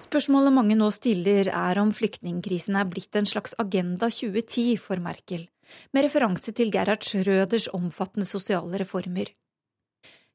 [0.00, 5.46] Spørsmålet mange nå stiller, er om flyktningkrisen er blitt en slags Agenda 2010 for Merkel,
[5.94, 9.30] med referanse til Gerhard Schrøders omfattende sosiale reformer.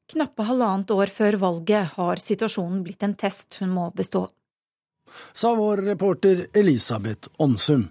[0.08, 4.24] Knappe halvannet år før valget har situasjonen blitt en test hun må bestå.
[5.36, 7.90] Sa vår reporter Elisabeth Onsum.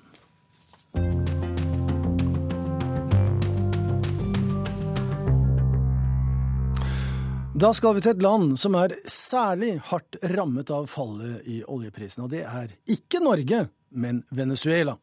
[7.55, 12.25] Da skal vi til et land som er særlig hardt rammet av fallet i oljeprisen,
[12.25, 13.61] og det er ikke Norge,
[13.95, 14.97] men Venezuela.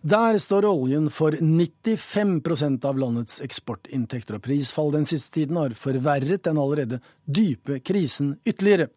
[0.00, 6.46] Der står oljen for 95% av landets eksportinntekter, og prisfall den siste tiden har forverret
[6.48, 8.88] den allerede dype krisen ytterligere.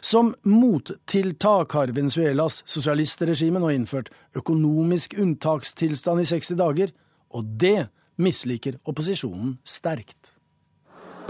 [0.00, 6.96] Som mottiltak har Venezuelas sosialistregime nå innført økonomisk unntakstilstand i 60 dager,
[7.36, 10.39] og det misliker opposisjonen sterkt.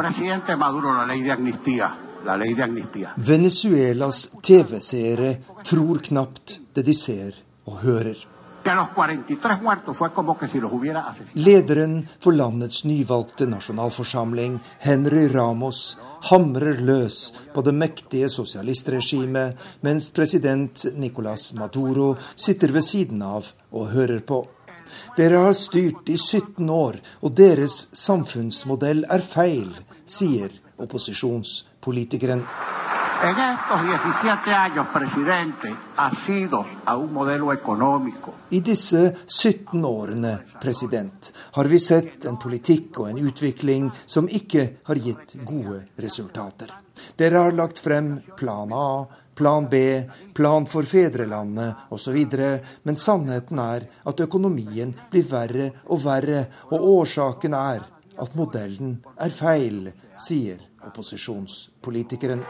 [0.00, 1.94] Presidente Maduro, la ley de amnistía.
[2.24, 3.12] La ley de amnistía.
[3.16, 7.34] Venezuelas TV-seere tror knapt det de ser
[7.66, 8.16] og hører.
[8.64, 11.44] Que los 43 muertos fue como que si los hubiera asesinado.
[11.44, 15.98] Lederen for landets nyvalgte nasjonalforsamling, Henry Ramos,
[16.30, 23.92] hamrer løs på det mektige sosialistregimet, mens president Nicolas Maduro sitter ved siden av og
[23.92, 24.46] hører på.
[25.16, 29.70] Dere har styrt i 17 år, og deres samfunnsmodell er feil,
[30.11, 32.44] sier opposisjonspolitikeren.
[33.23, 33.81] En estos
[34.23, 41.79] 17 años, presidente, asidos a un modelo económico I disse 17 årene, president, har vi
[41.79, 46.73] sett en politikk og en utvikling som ikke har gitt gode resultater.
[47.16, 49.05] Dere har lagt frem plan A,
[49.37, 49.77] plan B,
[50.35, 52.18] plan for fedrelandet osv.,
[52.83, 57.85] men sannheten er at økonomien blir verre og verre, og årsaken er
[58.20, 62.44] at modellen er feil, sier opposisjonspolitikeren.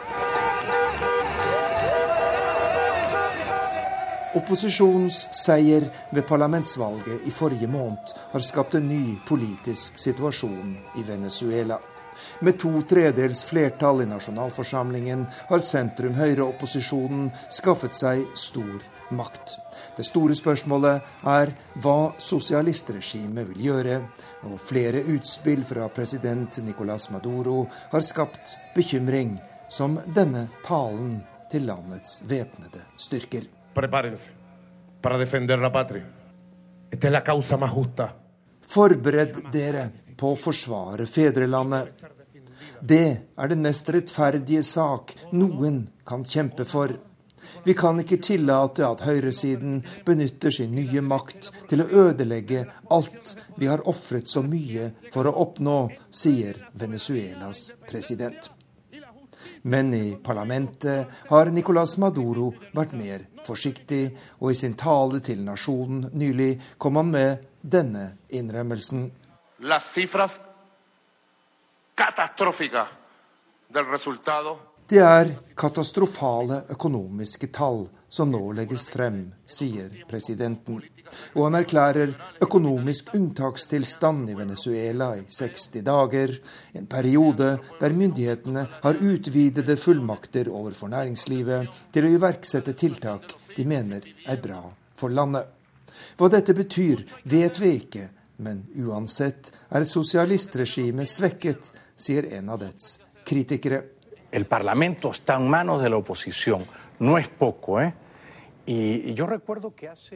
[4.39, 11.81] Opposisjonsseier ved parlamentsvalget i forrige måned har skapt en ny politisk situasjon i Venezuela.
[12.41, 19.57] Med to tredels flertall i nasjonalforsamlingen har sentrum-høyre-opposisjonen skaffet seg stor makt.
[20.01, 21.51] Det store spørsmålet er
[21.85, 23.97] hva sosialistregimet vil gjøre,
[24.49, 29.35] og flere utspill fra president Nicolas Maduro har skapt bekymring,
[29.69, 31.19] som denne talen
[31.53, 33.45] til landets væpnede styrker.
[38.71, 39.85] Forbered dere
[40.17, 41.93] på å forsvare fedrelandet.
[42.81, 43.05] Det
[43.37, 46.97] er den mest rettferdige sak noen kan kjempe for.
[47.65, 53.69] Vi kan ikke tillate at høyresiden benytter sin nye makt til å ødelegge alt vi
[53.71, 55.77] har ofret så mye for å oppnå,
[56.11, 58.51] sier Venezuelas president.
[59.63, 64.07] Men i parlamentet har Nicolas Maduro vært mer forsiktig,
[64.41, 69.11] og i sin tale til nasjonen nylig kom han med denne innrømmelsen.
[74.91, 80.81] Det er katastrofale økonomiske tall som nå legges frem, sier presidenten.
[81.39, 82.11] Og han erklærer
[82.43, 86.33] økonomisk unntakstilstand i Venezuela i 60 dager,
[86.75, 94.11] en periode der myndighetene har utvidede fullmakter overfor næringslivet til å iverksette tiltak de mener
[94.27, 94.65] er bra
[94.99, 95.47] for landet.
[96.19, 98.09] Hva dette betyr, vet vi ikke,
[98.43, 103.85] men uansett er sosialistregimet svekket, sier en av dets kritikere.
[104.33, 106.65] El parlamento está en manos de la oposición.
[107.01, 107.95] No es poco, ¿eh?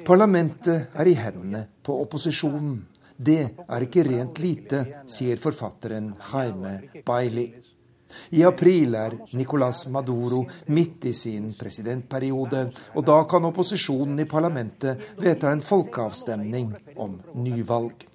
[0.05, 2.77] Parlamentet er i hendene på opposisjonen.
[3.16, 7.48] Det er ikke rent lite, sier forfatteren Jaime Bailey.
[8.31, 15.14] I april er Nicolas Maduro midt i sin presidentperiode, og da kan opposisjonen i parlamentet
[15.18, 18.13] vedta en folkeavstemning om nyvalg.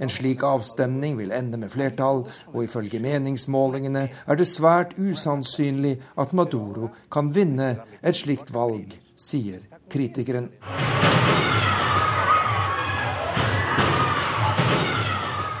[0.00, 6.34] En slik avstemning vil ende med flertall, og ifølge meningsmålingene er det svært usannsynlig at
[6.36, 10.50] Maduro kan vinne et slikt valg, sier kritikeren.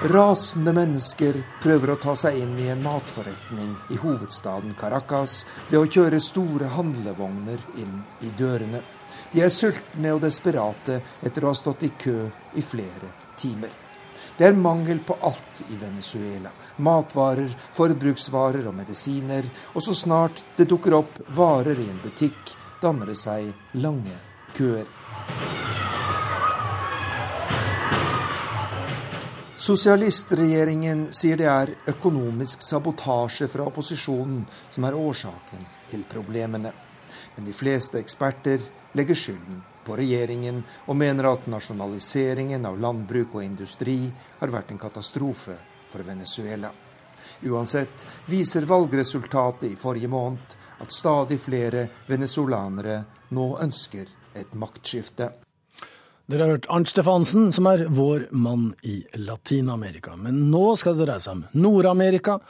[0.06, 5.88] Rasende mennesker prøver å ta seg inn i en matforretning i hovedstaden Caracas ved å
[5.88, 8.84] kjøre store handlevogner inn i dørene.
[9.32, 12.20] De er sultne og desperate etter å ha stått i kø
[12.54, 13.85] i flere timer.
[14.38, 16.50] Det er mangel på alt i Venezuela.
[16.84, 19.46] Matvarer, forbruksvarer og medisiner.
[19.72, 23.48] Og så snart det dukker opp varer i en butikk, danner det seg
[23.80, 24.18] lange
[24.56, 24.90] køer.
[29.66, 36.74] Sosialistregjeringen sier det er økonomisk sabotasje fra opposisjonen som er årsaken til problemene.
[37.38, 38.68] Men de fleste eksperter
[39.00, 44.00] legger skylden på regjeringen og mener at nasjonaliseringen av landbruk og industri
[44.40, 45.56] har vært en katastrofe
[45.92, 46.72] for Venezuela.
[47.46, 53.00] Uansett viser valgresultatet i forrige måned at stadig flere venezolanere
[53.36, 55.30] nå ønsker et maktskifte.
[56.26, 60.16] Dere har hørt Arnt Stefansen, som er vår mann i Latin-Amerika.
[60.18, 62.40] Men nå skal det dreie seg om Nord-Amerika,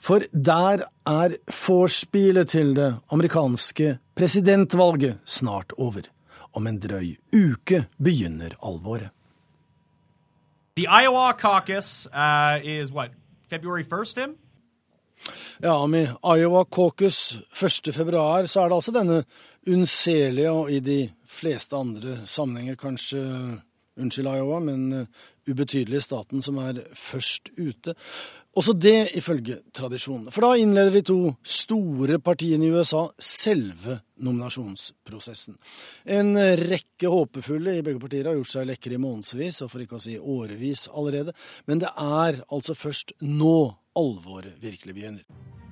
[0.00, 6.08] for der er vorspielet til det amerikanske presidentvalget snart over.
[6.56, 9.12] Om en drøy uke begynner alvoret.
[10.76, 13.10] The Iowa caucus uh, is what,
[13.48, 14.34] February 1st, Tim?
[15.62, 17.94] Ja, med Iowa caucus 1.
[17.94, 19.22] februar så er det altså denne
[19.66, 23.22] unnselige, og i de fleste andre sammenhenger kanskje
[23.96, 25.06] Unnskyld, Iowa, men uh,
[25.48, 27.94] ubetydelige staten som er først ute.
[28.56, 30.30] Også det ifølge tradisjonen.
[30.32, 35.58] For da innleder de to store partiene i USA selve nominasjonsprosessen.
[36.08, 40.00] En rekke håpefulle i begge partier har gjort seg lekre i månedsvis, og for ikke
[40.00, 41.36] å si årevis allerede.
[41.68, 43.58] Men det er altså først nå
[43.96, 45.65] alvoret virkelig begynner.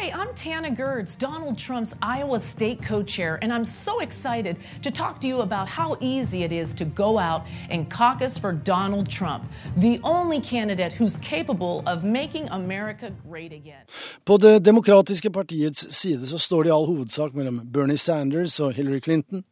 [0.00, 4.90] Hi, I'm Tana Gerds, Donald Trump's Iowa State co chair, and I'm so excited to
[4.90, 9.10] talk to you about how easy it is to go out and caucus for Donald
[9.10, 9.44] Trump,
[9.76, 13.84] the only candidate who's capable of making America great again.
[14.24, 18.72] På Det demokratiske partiets side så står det i all hovedsak mellom Bernie Sanders og
[18.72, 19.44] Hillary Clinton.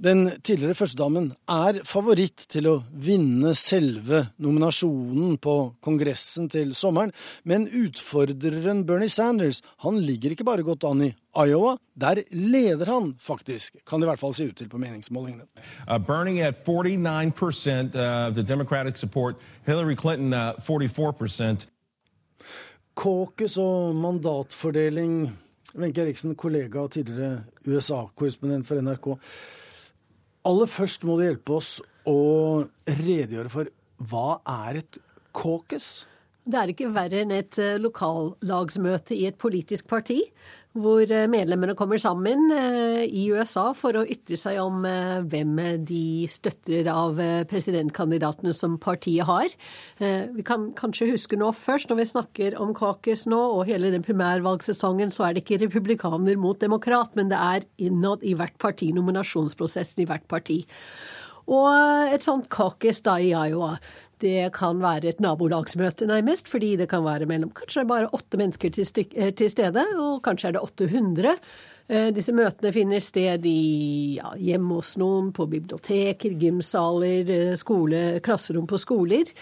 [0.00, 7.12] Den tidligere førstedamen er favoritt til å vinne selve nominasjonen på Kongressen til sommeren,
[7.44, 13.12] men utfordreren Bernie Sanders han ligger ikke bare godt an i Iowa, der leder han
[13.20, 15.44] faktisk, kan det i hvert fall se ut til på meningsmålingene.
[15.84, 19.36] Uh, Bernie at 49% uh, the Democratic support,
[19.68, 21.60] Hillary Clinton uh, 44
[22.96, 25.28] Caucus og mandatfordeling.
[25.76, 29.18] Wenche Eriksen, kollega og tidligere USA-korrespondent for NRK.
[30.48, 31.74] Aller først må du hjelpe oss
[32.08, 33.72] å redegjøre for
[34.08, 35.00] hva er et
[35.36, 36.06] caucus?
[36.50, 40.22] Det er ikke verre enn et eh, lokallagsmøte i et politisk parti
[40.78, 45.56] hvor eh, medlemmene kommer sammen eh, i USA for å ytre seg om eh, hvem
[45.86, 47.18] de støtter av
[47.50, 49.50] presidentkandidatene som partiet har.
[49.98, 54.04] Vi kan kanskje huske nå først, når vi snakker om caucus nå og hele den
[54.06, 58.92] primærvalgsesongen, så er det ikke republikaner mot demokrat, men det er innad i hvert parti,
[58.94, 60.62] nominasjonsprosessen i hvert parti.
[61.50, 63.74] Og et sånt caucus da i Iowa,
[64.22, 68.72] det kan være et nabolagsmøte, nærmest, fordi det kan være mellom kanskje bare åtte mennesker
[68.76, 71.36] til, styk, til stede, og kanskje er det 800.
[71.90, 78.20] Eh, disse møtene finner sted i ja, hjemme hos noen, på biblioteker, gymsaler, eh, skole,
[78.22, 79.32] klasserom på skoler.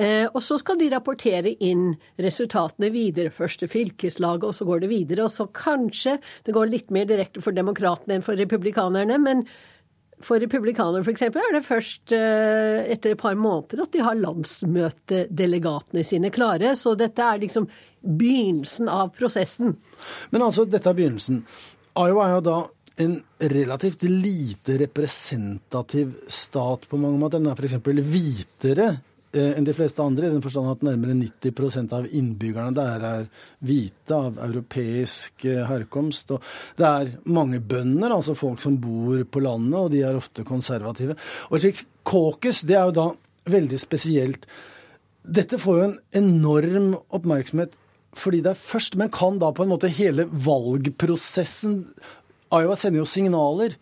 [0.00, 3.32] Eh, og så skal de rapportere inn resultatene videre.
[3.34, 5.26] Først til fylkeslaget, og så går det videre.
[5.26, 6.16] Og så kanskje
[6.46, 9.44] det går litt mer direkte for demokratene enn for republikanerne, men
[10.24, 11.22] for republikanerne f.eks.
[11.28, 16.74] er det først eh, etter et par måneder at de har landsmøtedelegatene sine klare.
[16.76, 17.68] Så dette er liksom
[18.00, 19.76] begynnelsen av prosessen.
[20.32, 21.42] Men altså, dette er begynnelsen.
[21.98, 22.58] Iowa er jo da
[23.00, 27.40] en relativt lite representativ stat på mange måter.
[27.40, 27.78] Den er f.eks.
[27.80, 28.90] hvitere
[29.32, 33.26] enn de fleste andre, i den forstand at nærmere 90% av innbyggerne der er
[33.62, 36.32] hvite av europeisk eh, herkomst.
[36.34, 40.46] Og det er mange bønder, altså folk som bor på landet, og de er ofte
[40.46, 41.14] konservative.
[41.50, 43.06] Og et slikt caucus, det er jo da
[43.50, 44.48] veldig spesielt.
[45.22, 47.76] Dette får jo en enorm oppmerksomhet
[48.18, 51.84] fordi det er først, men kan da på en måte hele valgprosessen
[52.50, 53.76] Iowa sender jo signaler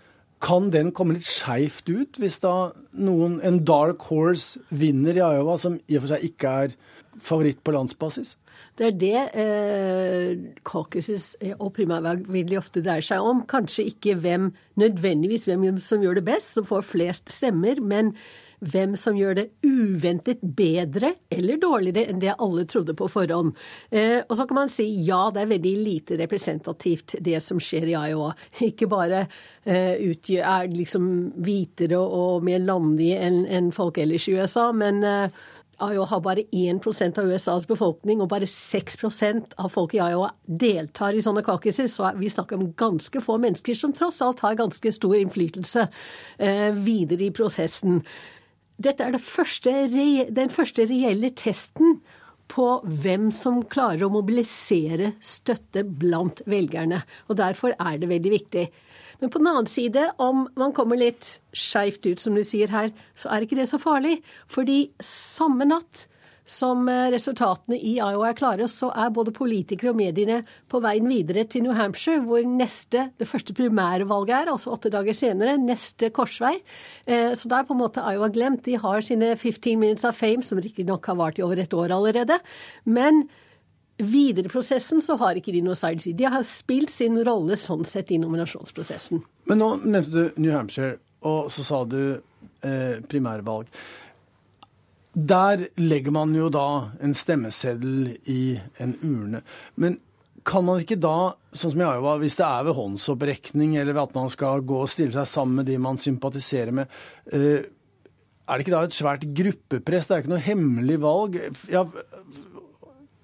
[0.45, 5.57] kan den komme litt skeivt ut hvis da noen, en dark horse vinner i Iowa,
[5.59, 6.76] som i og for seg ikke er
[7.18, 8.36] favoritt på landsbasis?
[8.78, 13.43] Det er det eh, caucuses og primærvalg veldig ofte dreier seg om.
[13.51, 18.14] Kanskje ikke hvem, nødvendigvis hvem som gjør det best, som får flest stemmer, men
[18.61, 23.54] hvem som gjør det uventet bedre eller dårligere enn det alle trodde på forhånd.
[23.90, 27.90] Eh, og så kan man si ja, det er veldig lite representativt det som skjer
[27.92, 28.32] i Iowa.
[28.70, 29.24] Ikke bare
[29.64, 31.12] eh, utgjør, er liksom
[31.44, 35.46] hvitere og mer landige enn en folk ellers i USA, men eh,
[35.78, 41.22] har bare 1% av USAs befolkning, og bare 6% av folk i Iowa deltar i
[41.22, 41.86] sånne kakiser.
[41.86, 45.86] Så vi snakker om ganske få mennesker som tross alt har ganske stor innflytelse
[46.38, 48.02] eh, videre i prosessen.
[48.79, 49.72] Dette er det første,
[50.31, 51.99] den første reelle testen
[52.49, 52.66] på
[53.03, 57.03] hvem som klarer å mobilisere støtte blant velgerne.
[57.29, 58.68] Og Derfor er det veldig viktig.
[59.18, 62.93] Men på den annen side, om man kommer litt skeivt ut, som du sier her,
[63.18, 64.20] så er ikke det så farlig.
[64.47, 66.07] Fordi samme natt
[66.49, 70.40] som eh, resultatene i Iowa er klare, så er både politikere og mediene
[70.70, 75.16] på veien videre til New Hampshire, hvor neste, det første primærvalget er, altså åtte dager
[75.16, 75.59] senere.
[75.61, 76.55] Neste korsvei.
[77.05, 78.64] Eh, så da er på en måte Iowa glemt.
[78.64, 81.92] De har sine 15 minutes of fame, som riktignok har vart i over et år
[81.99, 82.40] allerede.
[82.88, 83.26] Men
[83.99, 86.18] videre prosessen så har ikke de noe side side.
[86.20, 89.22] De har spilt sin rolle sånn sett i nominasjonsprosessen.
[89.51, 90.96] Men nå nevnte du New Hampshire,
[91.28, 93.68] og så sa du eh, primærvalg.
[95.18, 99.40] Der legger man jo da en stemmeseddel i en urne.
[99.74, 99.96] Men
[100.46, 104.04] kan man ikke da, sånn som i Iowa, hvis det er ved håndsopprekning eller ved
[104.06, 106.94] at man skal gå og stille seg sammen med de man sympatiserer med,
[107.32, 107.66] eh,
[108.48, 110.08] er det ikke da et svært gruppepress?
[110.08, 111.34] Det er ikke noe hemmelig valg.
[111.68, 111.82] Ja,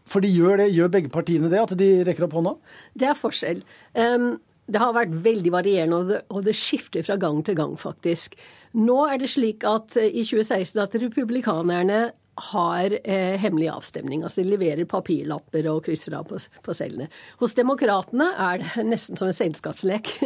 [0.05, 2.57] for de gjør det, gjør begge partiene det, at de rekker opp hånda?
[2.93, 3.63] Det er forskjell.
[3.97, 4.35] Um,
[4.67, 8.37] det har vært veldig varierende, og det, og det skifter fra gang til gang, faktisk.
[8.75, 12.01] Nå er det slik at eh, i 2016 at republikanerne
[12.51, 14.25] har eh, hemmelig avstemning.
[14.25, 17.11] Altså de leverer papirlapper og krysser av på, på cellene.
[17.43, 20.11] Hos demokratene er det nesten som en selskapslek.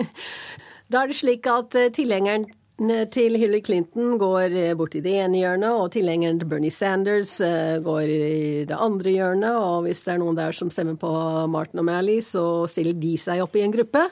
[0.89, 2.47] Da er det slik at eh, tilhengeren
[2.79, 7.41] til Hillary Clinton går eh, bort i det ene hjørnet, og tilhengeren til Bernie Sanders
[7.43, 9.51] eh, går i det andre hjørnet.
[9.51, 11.11] Og hvis det er noen der som stemmer på
[11.51, 14.05] Martin O'Malley, så stiller de seg opp i en gruppe.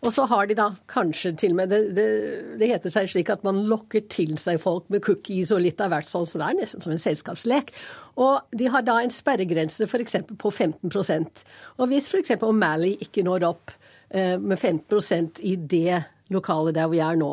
[0.00, 2.06] Og så har de da kanskje til og med det, det,
[2.62, 5.92] det, heter seg slik at man lokker til seg folk med cookies og litt av
[5.92, 7.74] hvert sånn, så det er nesten som en selskapslek.
[8.24, 10.16] Og de har da en sperregrense f.eks.
[10.40, 11.44] på 15%
[11.76, 12.38] Og hvis f.eks.
[12.40, 13.76] O'Malley ikke når opp
[14.08, 17.32] eh, med 15% i det lokalet der vi er nå.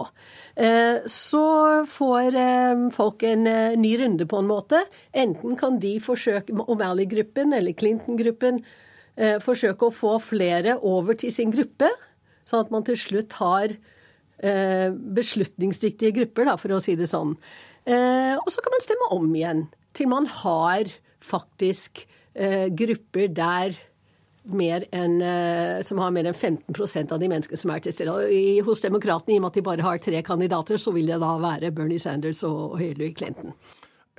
[0.60, 1.46] Eh, så
[1.88, 4.82] får eh, folk en eh, ny runde på en måte.
[5.16, 8.64] Enten kan de forsøke, O'Malley-gruppen eller Clinton-gruppen,
[9.44, 11.90] forsøke å få flere over til sin gruppe,
[12.48, 13.74] sånn at man til slutt har
[14.40, 17.36] beslutningsdyktige grupper, for å si det sånn.
[17.92, 20.90] Og så kan man stemme om igjen til man har
[21.28, 22.06] faktisk
[22.80, 23.76] grupper der
[24.50, 28.64] enn, eh, som har mer enn 15% av de menneskene som er til stede.
[28.66, 31.38] Hos demokratene, i og med at de bare har tre kandidater, så vil det da
[31.38, 33.54] være Bernie Sanders og Hillary Clinton.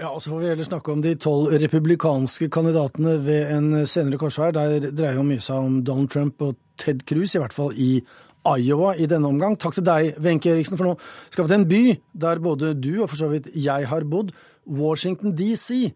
[0.00, 4.18] Ja, og Så får vi heller snakke om de tolv republikanske kandidatene ved en senere
[4.18, 4.50] korsvei.
[4.52, 8.00] Der dreier jo mye seg om Donald Trump og Ted Cruz, i hvert fall i
[8.46, 9.58] Iowa i denne omgang.
[9.58, 10.96] Takk til deg, Wenche Eriksen, for nå
[11.30, 11.82] skal vi til en by
[12.24, 14.32] der både du og for så vidt jeg har bodd,
[14.66, 15.92] Washington DC.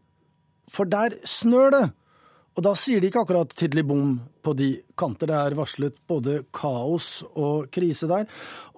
[0.69, 1.87] For der snør det!
[2.57, 5.29] Og da sier de ikke akkurat tidlig bom på de kanter.
[5.29, 8.25] Det er varslet både kaos og krise der.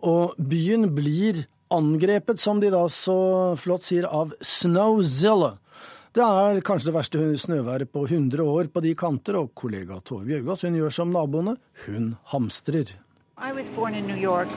[0.03, 5.55] Og byen blir angrepet, som de da så flott sier, av Snowzilla.
[6.16, 10.26] Det er kanskje det verste snøværet på 100 år på de kanter, og kollega Tove
[10.26, 11.55] Bjørgaas hun gjør som naboene,
[11.85, 12.91] hun hamstrer.
[13.39, 14.49] I was born in New York.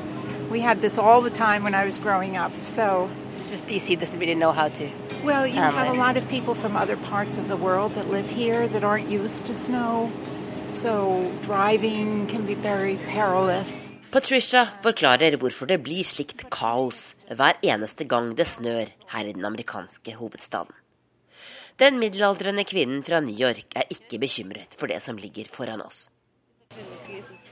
[0.49, 3.09] We had this all the time when I was growing up, so
[3.47, 6.75] just DC doesn't really know how to Well, you have a lot of people from
[6.75, 10.09] other parts of the world that live here that aren't used to snow,
[10.73, 13.91] so driving can be very perilous.
[14.11, 19.45] Patricia forklarer hvorfor det blir slikt kaos hver eneste gang det snør her i den
[19.45, 20.73] amerikanske hovedstaden.
[21.77, 26.09] Den middelaldrende kvinnen fra New York er ikke bekymret for det som ligger foran oss.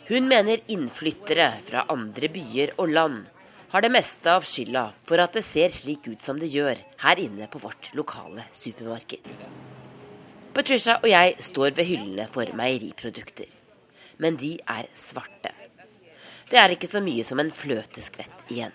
[0.10, 3.28] Hun mener innflyttere fra andre byer og land
[3.70, 7.22] har det meste av skylda for at det ser slik ut som det gjør her
[7.22, 9.26] inne på vårt lokale supermarked.
[10.54, 13.50] Patricia og jeg står ved hyllene for meieriprodukter,
[14.18, 15.54] men de er svarte.
[16.50, 18.74] Det er ikke så mye som en fløteskvett igjen.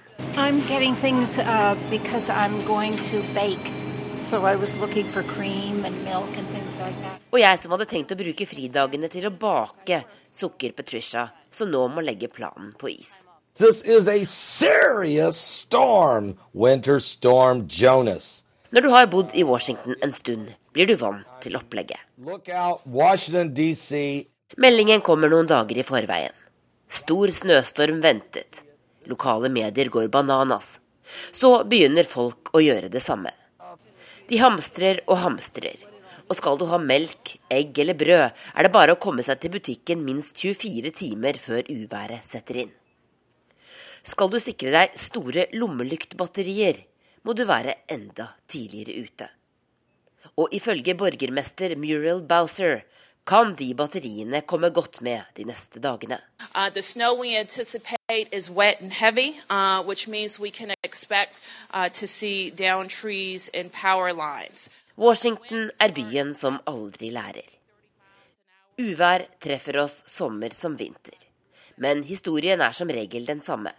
[1.03, 1.75] Things, uh,
[4.15, 4.75] so like
[7.33, 10.01] og jeg som hadde tenkt å bruke fridagene til å bake,
[10.33, 13.25] sukker Patricia, som nå må legge planen på is.
[13.57, 18.43] This is a serious storm, Winter Storm Jonas.
[18.75, 22.03] Når du har bodd i Washington en stund, blir du vant til opplegget.
[22.19, 24.27] Look out, Washington DC.
[24.59, 26.35] Meldingen kommer noen dager i forveien.
[26.91, 28.65] Stor snøstorm ventet.
[29.07, 30.81] Lokale medier går bananas.
[31.31, 33.31] Så begynner folk å gjøre det samme.
[34.27, 35.79] De hamstrer og hamstrer.
[36.27, 39.55] Og skal du ha melk, egg eller brød, er det bare å komme seg til
[39.55, 42.81] butikken minst 24 timer før uværet setter inn.
[44.05, 46.77] Skal du sikre deg store lommelyktbatterier,
[47.25, 49.29] må du være enda tidligere ute.
[50.37, 52.83] Og ifølge borgermester Muriel Bowser
[53.25, 56.19] kan de batteriene komme godt med de neste dagene.
[56.53, 56.69] Uh,
[58.93, 59.87] heavy, uh, uh,
[64.99, 67.49] Washington er byen som aldri lærer.
[68.77, 71.17] Uvær treffer oss sommer som vinter.
[71.81, 73.73] Men historien er som regel den samme.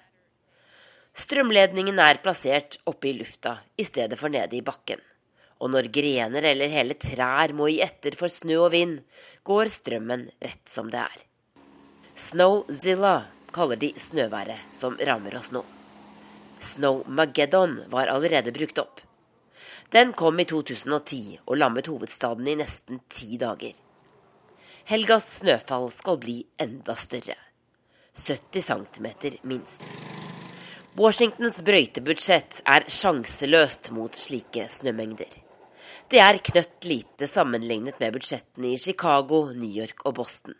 [1.15, 4.99] Strømledningen er plassert oppe i lufta i stedet for nede i bakken.
[5.63, 8.97] Og når grener eller hele trær må gi etter for snø og vind,
[9.47, 11.23] går strømmen rett som det er.
[12.19, 13.15] Snowzilla
[13.55, 15.63] kaller de snøværet som rammer oss nå.
[16.59, 18.99] Snowmageddon var allerede brukt opp.
[19.95, 23.71] Den kom i 2010 og lammet hovedstaden i nesten ti dager.
[24.91, 27.39] Helgas snøfall skal bli enda større.
[28.15, 29.07] 70 cm
[29.47, 30.24] minst.
[30.95, 35.33] Washingtons brøytebudsjett er sjanseløst mot slike snømengder.
[36.07, 40.55] Det er knøtt lite sammenlignet med budsjettene i Chicago, New York og Boston.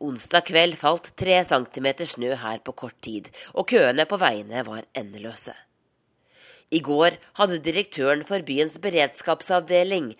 [0.00, 4.88] Onsdag kveld falt tre centimeter snø her på kort tid, og køene på veiene var
[4.96, 5.52] endeløse.
[6.72, 10.14] I går hadde direktøren for byens beredskapsavdeling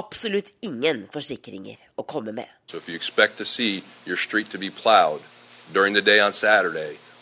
[0.00, 2.48] absolutt ingen forsikringer å komme med.
[2.72, 2.80] So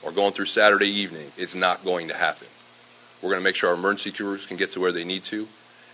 [0.03, 2.48] or going through Saturday evening, it's not going to happen.
[3.20, 5.46] We're going to make sure our emergency crews can get to where they need to.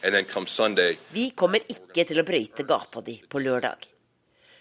[0.04, 3.88] And then come Sunday Vi kommer ikke til å brøyte gata di på lørdag.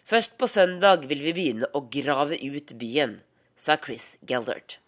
[0.06, 3.20] Først på søndag vil vi begynne å grave ut byen,
[3.58, 4.80] sa Chris Geldert.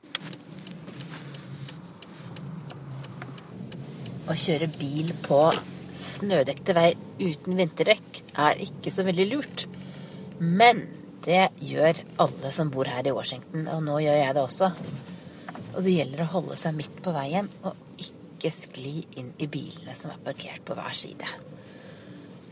[4.27, 5.41] Å kjøre bil på
[5.97, 9.65] snødekte veier uten vinterdekk er ikke så veldig lurt.
[10.37, 10.85] Men
[11.27, 14.69] det gjør alle som bor her i Washington, og nå gjør jeg det også.
[15.75, 19.95] Og det gjelder å holde seg midt på veien og ikke skli inn i bilene
[19.97, 21.27] som er parkert på hver side.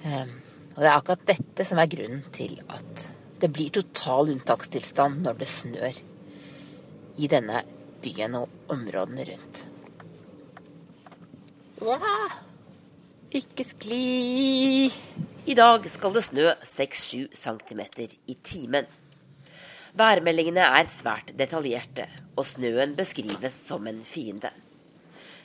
[0.03, 0.34] Um,
[0.76, 3.05] og det er akkurat dette som er grunnen til at
[3.39, 6.01] det blir total unntakstilstand når det snør
[7.15, 7.63] i denne
[8.03, 9.63] byen og områdene rundt.
[11.86, 12.11] Ja,
[13.39, 14.91] ikke skli.
[15.46, 17.82] I dag skal det snø 6-7 cm
[18.26, 18.88] i timen.
[19.93, 24.50] Værmeldingene er svært detaljerte, og snøen beskrives som en fiende.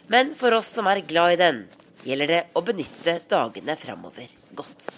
[0.09, 1.61] Men for oss som er glad i den,
[2.07, 4.89] gjelder det å benytte dagene framover godt.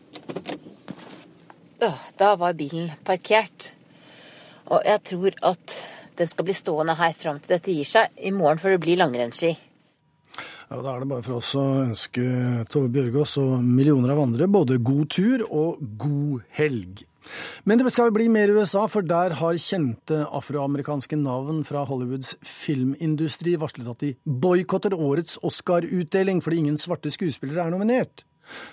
[1.83, 3.73] Da var bilen parkert.
[4.71, 5.79] Og jeg tror at
[6.15, 8.15] den skal bli stående her fram til dette gir seg.
[8.23, 9.57] I morgen får det bli langrennsski.
[10.73, 12.23] Ja, Da er det bare for oss å ønske
[12.73, 17.03] Tove Bjørgaas og millioner av andre både god tur og god helg.
[17.69, 23.59] Men det skal bli mer USA, for der har kjente afroamerikanske navn fra Hollywoods filmindustri
[23.61, 28.25] varslet at de boikotter årets Oscar-utdeling fordi ingen svarte skuespillere er nominert.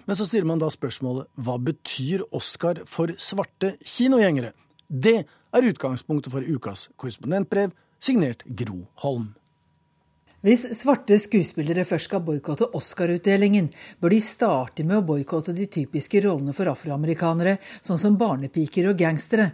[0.08, 4.54] Men så stiller man da spørsmålet hva betyr Oscar for svarte kinogjengere?
[4.88, 9.34] Det er utgangspunktet for ukas korrespondentbrev, signert Gro Holm.
[10.40, 13.66] Hvis svarte skuespillere først skal boikotte Oscar-utdelingen,
[14.00, 19.02] bør de starte med å boikotte de typiske rollene for afroamerikanere, sånn som barnepiker og
[19.02, 19.50] gangstere.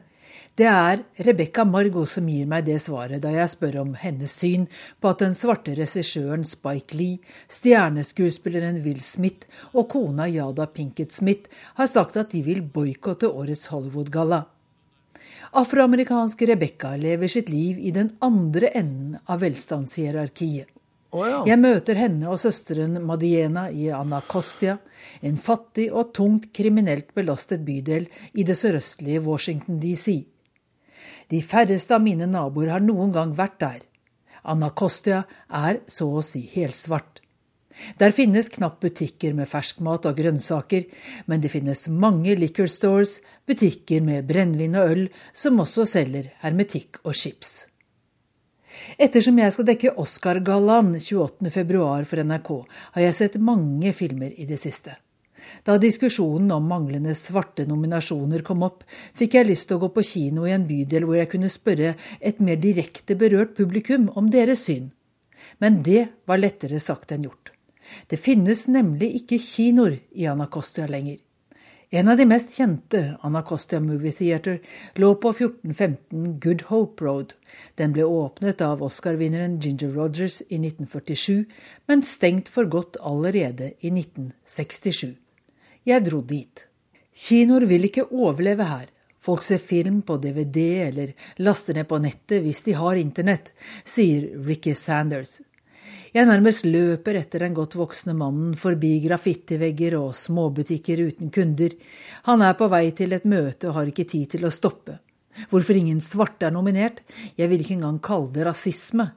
[0.53, 4.69] Det er Rebekka Margo som gir meg det svaret da jeg spør om hennes syn
[5.01, 7.17] på at den svarte regissøren Spike Lee,
[7.49, 13.71] stjerneskuespilleren Will Smith og kona Yada Pinkett Smith har sagt at de vil boikotte årets
[13.73, 14.45] Hollywood-galla.
[15.55, 20.67] Afroamerikanske Rebekka lever sitt liv i den andre enden av velstandshierarkiet.
[21.15, 21.37] Oh, ja.
[21.47, 24.75] Jeg møter henne og søsteren Madiena i Anacostia,
[25.23, 30.25] en fattig og tungt kriminelt belastet bydel i det sørøstlige Washington DC.
[31.31, 33.79] De færreste av mine naboer har noen gang vært der.
[34.43, 37.14] Anacostia er så å si helsvart.
[37.99, 40.85] Der finnes knapt butikker med ferskmat og grønnsaker,
[41.27, 47.01] men det finnes mange liquor stores, butikker med brennevin og øl, som også selger hermetikk
[47.03, 47.65] og chips.
[48.99, 52.51] Ettersom jeg skal dekke Oscar-gallaen 28.2 for NRK,
[52.97, 54.97] har jeg sett mange filmer i det siste.
[55.65, 58.83] Da diskusjonen om manglende svarte nominasjoner kom opp,
[59.17, 61.95] fikk jeg lyst til å gå på kino i en bydel hvor jeg kunne spørre
[62.19, 64.89] et mer direkte berørt publikum om deres syn.
[65.61, 67.54] Men det var lettere sagt enn gjort.
[68.07, 71.17] Det finnes nemlig ikke kinoer i Anacostia lenger.
[71.95, 74.57] En av de mest kjente, Anacostia Movie Theater,
[74.99, 77.35] lå på 1415 Good Hope Road.
[77.79, 81.45] Den ble åpnet av Oscar-vinneren Ginger Rogers i 1947,
[81.87, 85.13] men stengt for godt allerede i 1967.
[85.85, 86.65] Jeg dro dit.
[87.15, 88.89] Kinoer vil ikke overleve her.
[89.23, 90.59] Folk ser film på DVD
[90.89, 93.53] eller laster ned på nettet hvis de har internett,
[93.85, 95.39] sier Ricky Sanders.
[96.15, 101.73] Jeg nærmest løper etter den godt voksne mannen forbi graffitivegger og småbutikker uten kunder.
[102.29, 104.95] Han er på vei til et møte og har ikke tid til å stoppe.
[105.51, 107.01] Hvorfor ingen svarte er nominert?
[107.35, 109.09] Jeg vil ikke engang kalle det rasisme.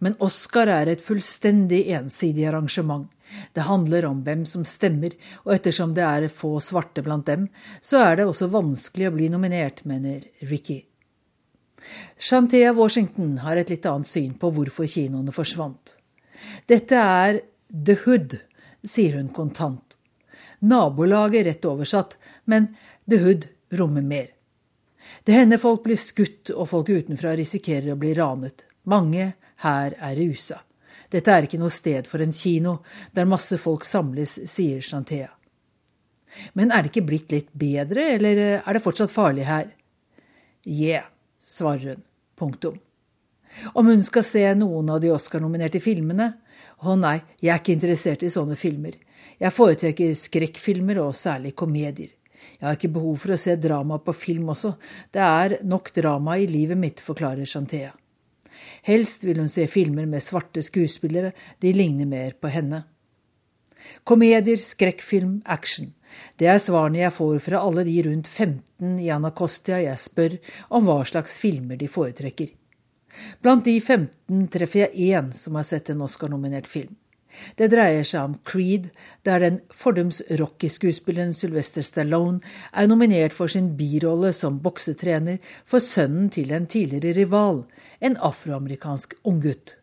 [0.00, 3.04] Men Oscar er et fullstendig ensidig arrangement.
[3.52, 5.12] Det handler om hvem som stemmer,
[5.44, 7.50] og ettersom det er få svarte blant dem,
[7.84, 10.78] så er det også vanskelig å bli nominert, mener Ricky.
[12.16, 15.95] Shantia Washington har et litt annet syn på hvorfor kinoene forsvant.
[16.68, 18.38] Dette er The Hood,
[18.86, 19.96] sier hun kontant.
[20.58, 22.72] Nabolaget rett oversatt, men
[23.10, 24.32] The Hood rommer mer.
[25.24, 28.64] Det hender folk blir skutt og folk utenfra risikerer å bli ranet.
[28.86, 29.32] Mange
[29.64, 30.60] her er rusa.
[31.10, 32.80] Dette er ikke noe sted for en kino
[33.14, 35.30] der masse folk samles, sier Shantea.
[36.58, 39.70] Men er det ikke blitt litt bedre, eller er det fortsatt farlig her?
[40.66, 41.06] Yeah,
[41.38, 42.02] svarer hun.
[42.36, 42.80] Punktum.
[43.74, 46.32] Om hun skal se noen av de Oscar-nominerte filmene?
[46.84, 48.96] Å nei, jeg er ikke interessert i sånne filmer.
[49.40, 52.12] Jeg foretrekker skrekkfilmer og særlig komedier.
[52.56, 54.74] Jeg har ikke behov for å se drama på film også.
[55.12, 57.92] Det er nok drama i livet mitt, forklarer Shantea.
[58.86, 62.84] Helst vil hun se filmer med svarte skuespillere, de ligner mer på henne.
[64.06, 65.92] Komedier, skrekkfilm, action.
[66.38, 70.38] Det er svarene jeg får fra alle de rundt 15 i Anacostia jeg spør
[70.74, 72.54] om hva slags filmer de foretrekker.
[73.42, 76.94] Blant de 15 treffer jeg én som har sett en Oscar-nominert film.
[77.56, 78.90] Det dreier seg om Creed,
[79.26, 82.40] der den fordums Rocky-skuespilleren Sylvester Stallone
[82.72, 87.64] er nominert for sin birolle som boksetrener for sønnen til en tidligere rival,
[88.00, 89.76] en afroamerikansk unggutt.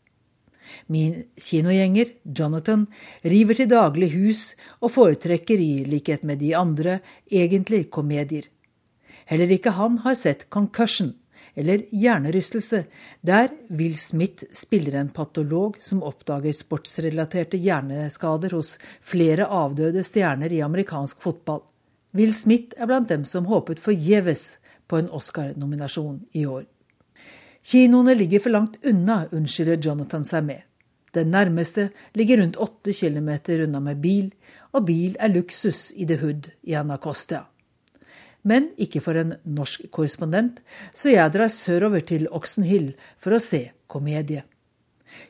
[0.87, 2.87] Min kinogjenger, Jonathan,
[3.23, 4.43] river til daglig hus
[4.79, 8.47] og foretrekker, i likhet med de andre, egentlig komedier.
[9.29, 11.13] Heller ikke han har sett Concussion,
[11.55, 12.83] eller hjernerystelse,
[13.21, 20.63] der Will Smith spiller en patolog som oppdager sportsrelaterte hjerneskader hos flere avdøde stjerner i
[20.65, 21.61] amerikansk fotball.
[22.13, 26.65] Will Smith er blant dem som håpet forgjeves på en Oscar-nominasjon i år.
[27.63, 30.65] Kinoene ligger for langt unna, unnskylder Jonathan seg med.
[31.13, 34.31] Den nærmeste ligger rundt åtte kilometer unna med bil,
[34.73, 37.45] og bil er luksus i The Hood i Anacostia.
[38.43, 40.59] Men ikke for en norsk korrespondent,
[40.91, 42.91] så jeg drar sørover til Oxenhill
[43.21, 44.43] for å se komedie.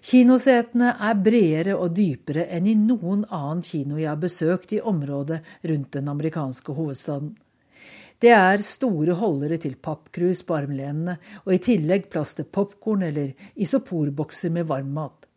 [0.03, 5.41] Kinosetene er bredere og dypere enn i noen annen kino jeg har besøkt i området
[5.70, 7.34] rundt den amerikanske hovedstaden.
[8.24, 13.34] Det er store holdere til pappkrus på armlenene, og i tillegg plass til popkorn eller
[13.59, 15.28] isoporbokser med varmmat.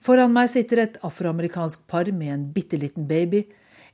[0.00, 3.42] Foran meg sitter et afroamerikansk par med en bitte liten baby.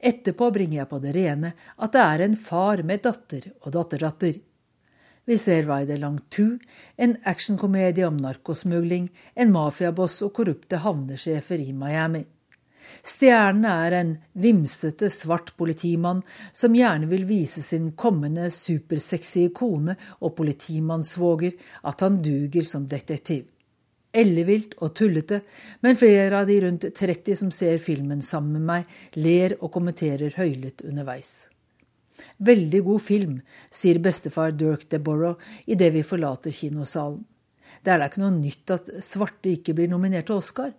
[0.03, 4.41] Etterpå bringer jeg på det rene at det er en far med datter og datterdatter.
[5.25, 6.47] Vi ser Ryder Long 2,
[7.07, 9.07] en actionkomedie om narkosmugling,
[9.39, 12.25] en mafiaboss og korrupte havnesjefer i Miami.
[13.07, 14.11] Stjernene er en
[14.43, 21.55] vimsete, svart politimann som gjerne vil vise sin kommende supersexy kone og politimannssvoger
[21.87, 23.52] at han duger som detektiv.
[24.13, 25.41] Ellevilt og tullete,
[25.81, 30.37] men flere av de rundt 30 som ser filmen sammen med meg, ler og kommenterer
[30.37, 31.49] høylytt underveis.
[32.45, 33.39] Veldig god film,
[33.73, 37.25] sier bestefar Dirk DeBorrow idet vi forlater kinosalen.
[37.83, 40.75] Det er da ikke noe nytt at svarte ikke blir nominert til Oscar.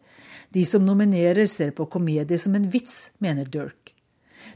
[0.53, 3.95] De som nominerer, ser på komedie som en vits, mener Dirk.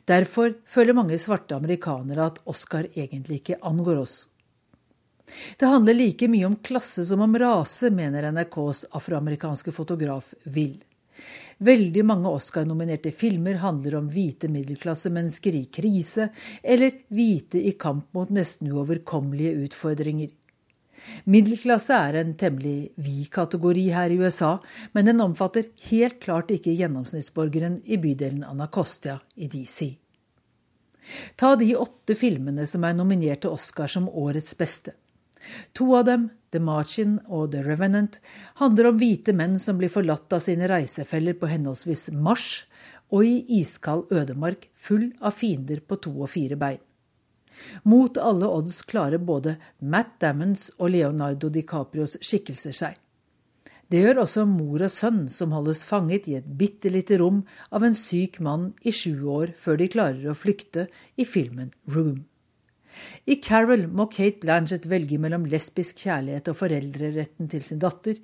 [0.08, 4.18] Derfor føler mange svarte amerikanere at Oscar egentlig ikke angår oss.
[5.58, 10.78] Det handler like mye om klasse som om rase, mener NRKs afroamerikanske fotograf Will.
[11.58, 16.30] Veldig mange Oscar-nominerte filmer handler om hvite middelklassemennesker i krise,
[16.64, 20.30] eller hvite i kamp mot nesten uoverkommelige utfordringer.
[21.26, 24.58] Middelklasse er en temmelig vid kategori her i USA,
[24.94, 29.96] men den omfatter helt klart ikke gjennomsnittsborgeren i bydelen Anacostia i DC.
[31.40, 34.94] Ta de åtte filmene som er nominert til Oscar som årets beste.
[35.78, 38.20] To av dem, The Marchin og The Revenant,
[38.62, 42.66] handler om hvite menn som blir forlatt av sine reisefeller på henholdsvis Mars
[43.12, 46.84] og i iskald ødemark full av fiender på to og fire bein.
[47.84, 52.96] Mot alle odds klarer både Matt Dammons og Leonardo DiCaprios skikkelser seg.
[53.88, 57.86] Det gjør også mor og sønn, som holdes fanget i et bitte lite rom av
[57.88, 62.26] en syk mann i sju år før de klarer å flykte i filmen Room.
[63.26, 68.20] I Carol må Kate Blanchett velge mellom lesbisk kjærlighet og foreldreretten til sin datter,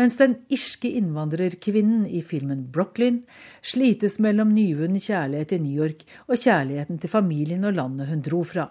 [0.00, 3.22] mens den irske innvandrerkvinnen i filmen Brooklyn
[3.62, 8.42] slites mellom nyvunnen kjærlighet til New York og kjærligheten til familien og landet hun dro
[8.46, 8.70] fra.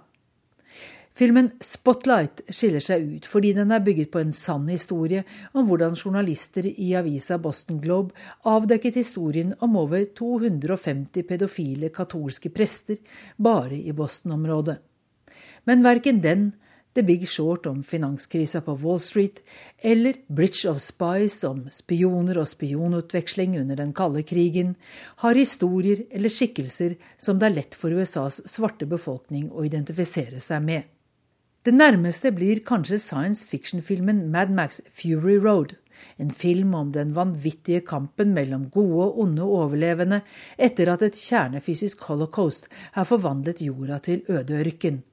[1.17, 5.23] Filmen Spotlight skiller seg ut fordi den er bygget på en sann historie
[5.57, 8.13] om hvordan journalister i avisa Boston Globe
[8.45, 13.01] avdekket historien om over 250 pedofile katolske prester
[13.41, 14.77] bare i Boston-området.
[15.67, 16.51] Men verken den,
[16.95, 19.43] The Big Short om finanskrisa på Wall Street,
[19.77, 24.71] eller Bridge of Spies om spioner og spionutveksling under den kalde krigen,
[25.21, 30.63] har historier eller skikkelser som det er lett for USAs svarte befolkning å identifisere seg
[30.65, 30.87] med.
[31.67, 35.75] Det nærmeste blir kanskje science fiction-filmen Mad Max Fury Road.
[36.17, 40.21] En film om den vanvittige kampen mellom gode og onde overlevende
[40.57, 45.03] etter at et kjernefysisk holocaust har forvandlet jorda til øde ørken.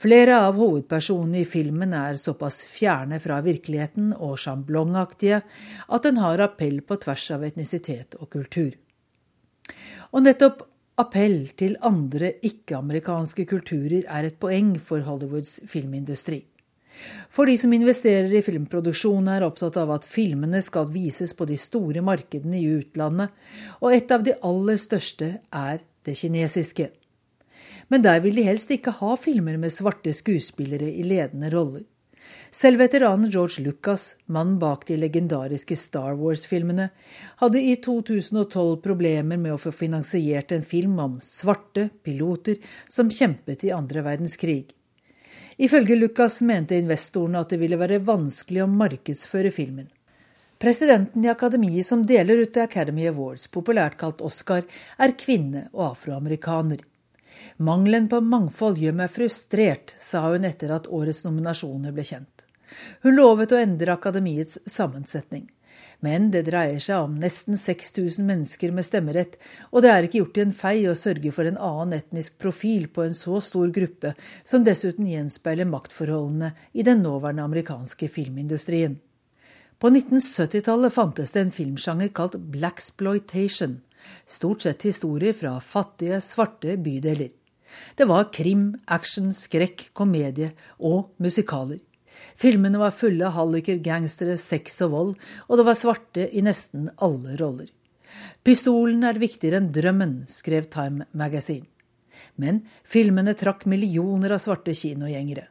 [0.00, 6.40] Flere av hovedpersonene i filmen er såpass fjerne fra virkeligheten og sjablongaktige at den har
[6.40, 8.72] appell på tvers av etnisitet og kultur.
[10.10, 10.64] Og nettopp
[11.00, 16.42] Appell til andre ikke-amerikanske kulturer er et poeng for Hollywoods filmindustri.
[17.32, 21.56] For de som investerer i filmproduksjon, er opptatt av at filmene skal vises på de
[21.60, 23.32] store markedene i utlandet,
[23.80, 26.90] og et av de aller største er det kinesiske.
[27.90, 31.86] Men der vil de helst ikke ha filmer med svarte skuespillere i ledende roller.
[32.50, 36.90] Selv veteranen George Lucas, mannen bak de legendariske Star Wars-filmene,
[37.42, 43.64] hadde i 2012 problemer med å få finansiert en film om svarte piloter som kjempet
[43.66, 44.74] i andre verdenskrig.
[45.60, 49.90] Ifølge Lucas mente investorene at det ville være vanskelig å markedsføre filmen.
[50.60, 54.66] Presidenten i akademiet som deler ut The Academy Awards, populært kalt Oscar,
[54.98, 56.82] er kvinne og afroamerikaner.
[57.56, 62.46] Mangelen på mangfold gjør meg frustrert, sa hun etter at årets nominasjoner ble kjent.
[63.02, 65.48] Hun lovet å endre akademiets sammensetning.
[66.00, 69.36] Men det dreier seg om nesten 6000 mennesker med stemmerett,
[69.68, 72.88] og det er ikke gjort i en fei å sørge for en annen etnisk profil
[72.88, 74.14] på en så stor gruppe,
[74.44, 78.96] som dessuten gjenspeiler maktforholdene i den nåværende amerikanske filmindustrien.
[79.80, 83.78] På 1970-tallet fantes det en filmsjanger kalt blaxploitation,
[84.26, 87.30] stort sett historier fra fattige, svarte bydeler.
[87.96, 91.80] Det var krim, action, skrekk, komedie og musikaler.
[92.36, 95.12] Filmene var fulle av halliker, gangstere, sex og vold,
[95.48, 97.70] og det var svarte i nesten alle roller.
[98.44, 101.68] Pistolen er viktigere enn drømmen, skrev Time Magazine.
[102.40, 105.46] Men filmene trakk millioner av svarte kinogjengere.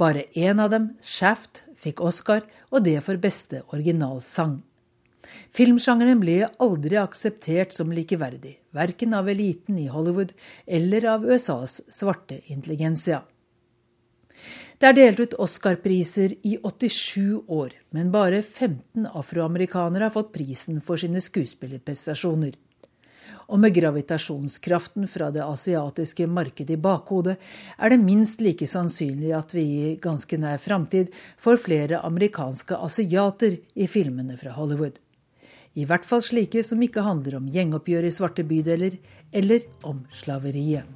[0.00, 4.60] Bare én av dem, Shaft, fikk Oscar, og det for beste originalsang.
[5.50, 10.30] Filmsjangeren ble aldri akseptert som likeverdig, verken av eliten i Hollywood
[10.66, 13.24] eller av USAs svarte intelligensia.
[14.80, 20.78] Det er delt ut Oscar-priser i 87 år, men bare 15 afroamerikanere har fått prisen
[20.80, 22.54] for sine skuespillerprestasjoner.
[23.50, 27.36] Og med gravitasjonskraften fra det asiatiske markedet i bakhodet,
[27.76, 31.10] er det minst like sannsynlig at vi i ganske nær framtid
[31.42, 35.02] får flere amerikanske asiater i filmene fra Hollywood.
[35.78, 38.96] I hvert fall slike som ikke handler om gjengoppgjør i svarte bydeler,
[39.30, 40.88] eller om slaveriet.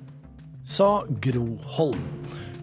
[0.65, 1.47] Sa Gro
[1.77, 2.01] Holm.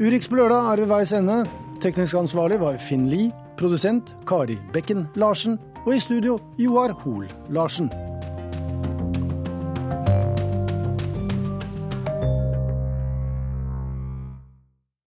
[0.02, 1.44] Urix på lørdag er ved veis ende.
[1.82, 3.32] Teknisk ansvarlig var Finn Lie.
[3.58, 5.60] Produsent Kari Bekken Larsen.
[5.86, 7.90] Og i studio Joar Hoel Larsen.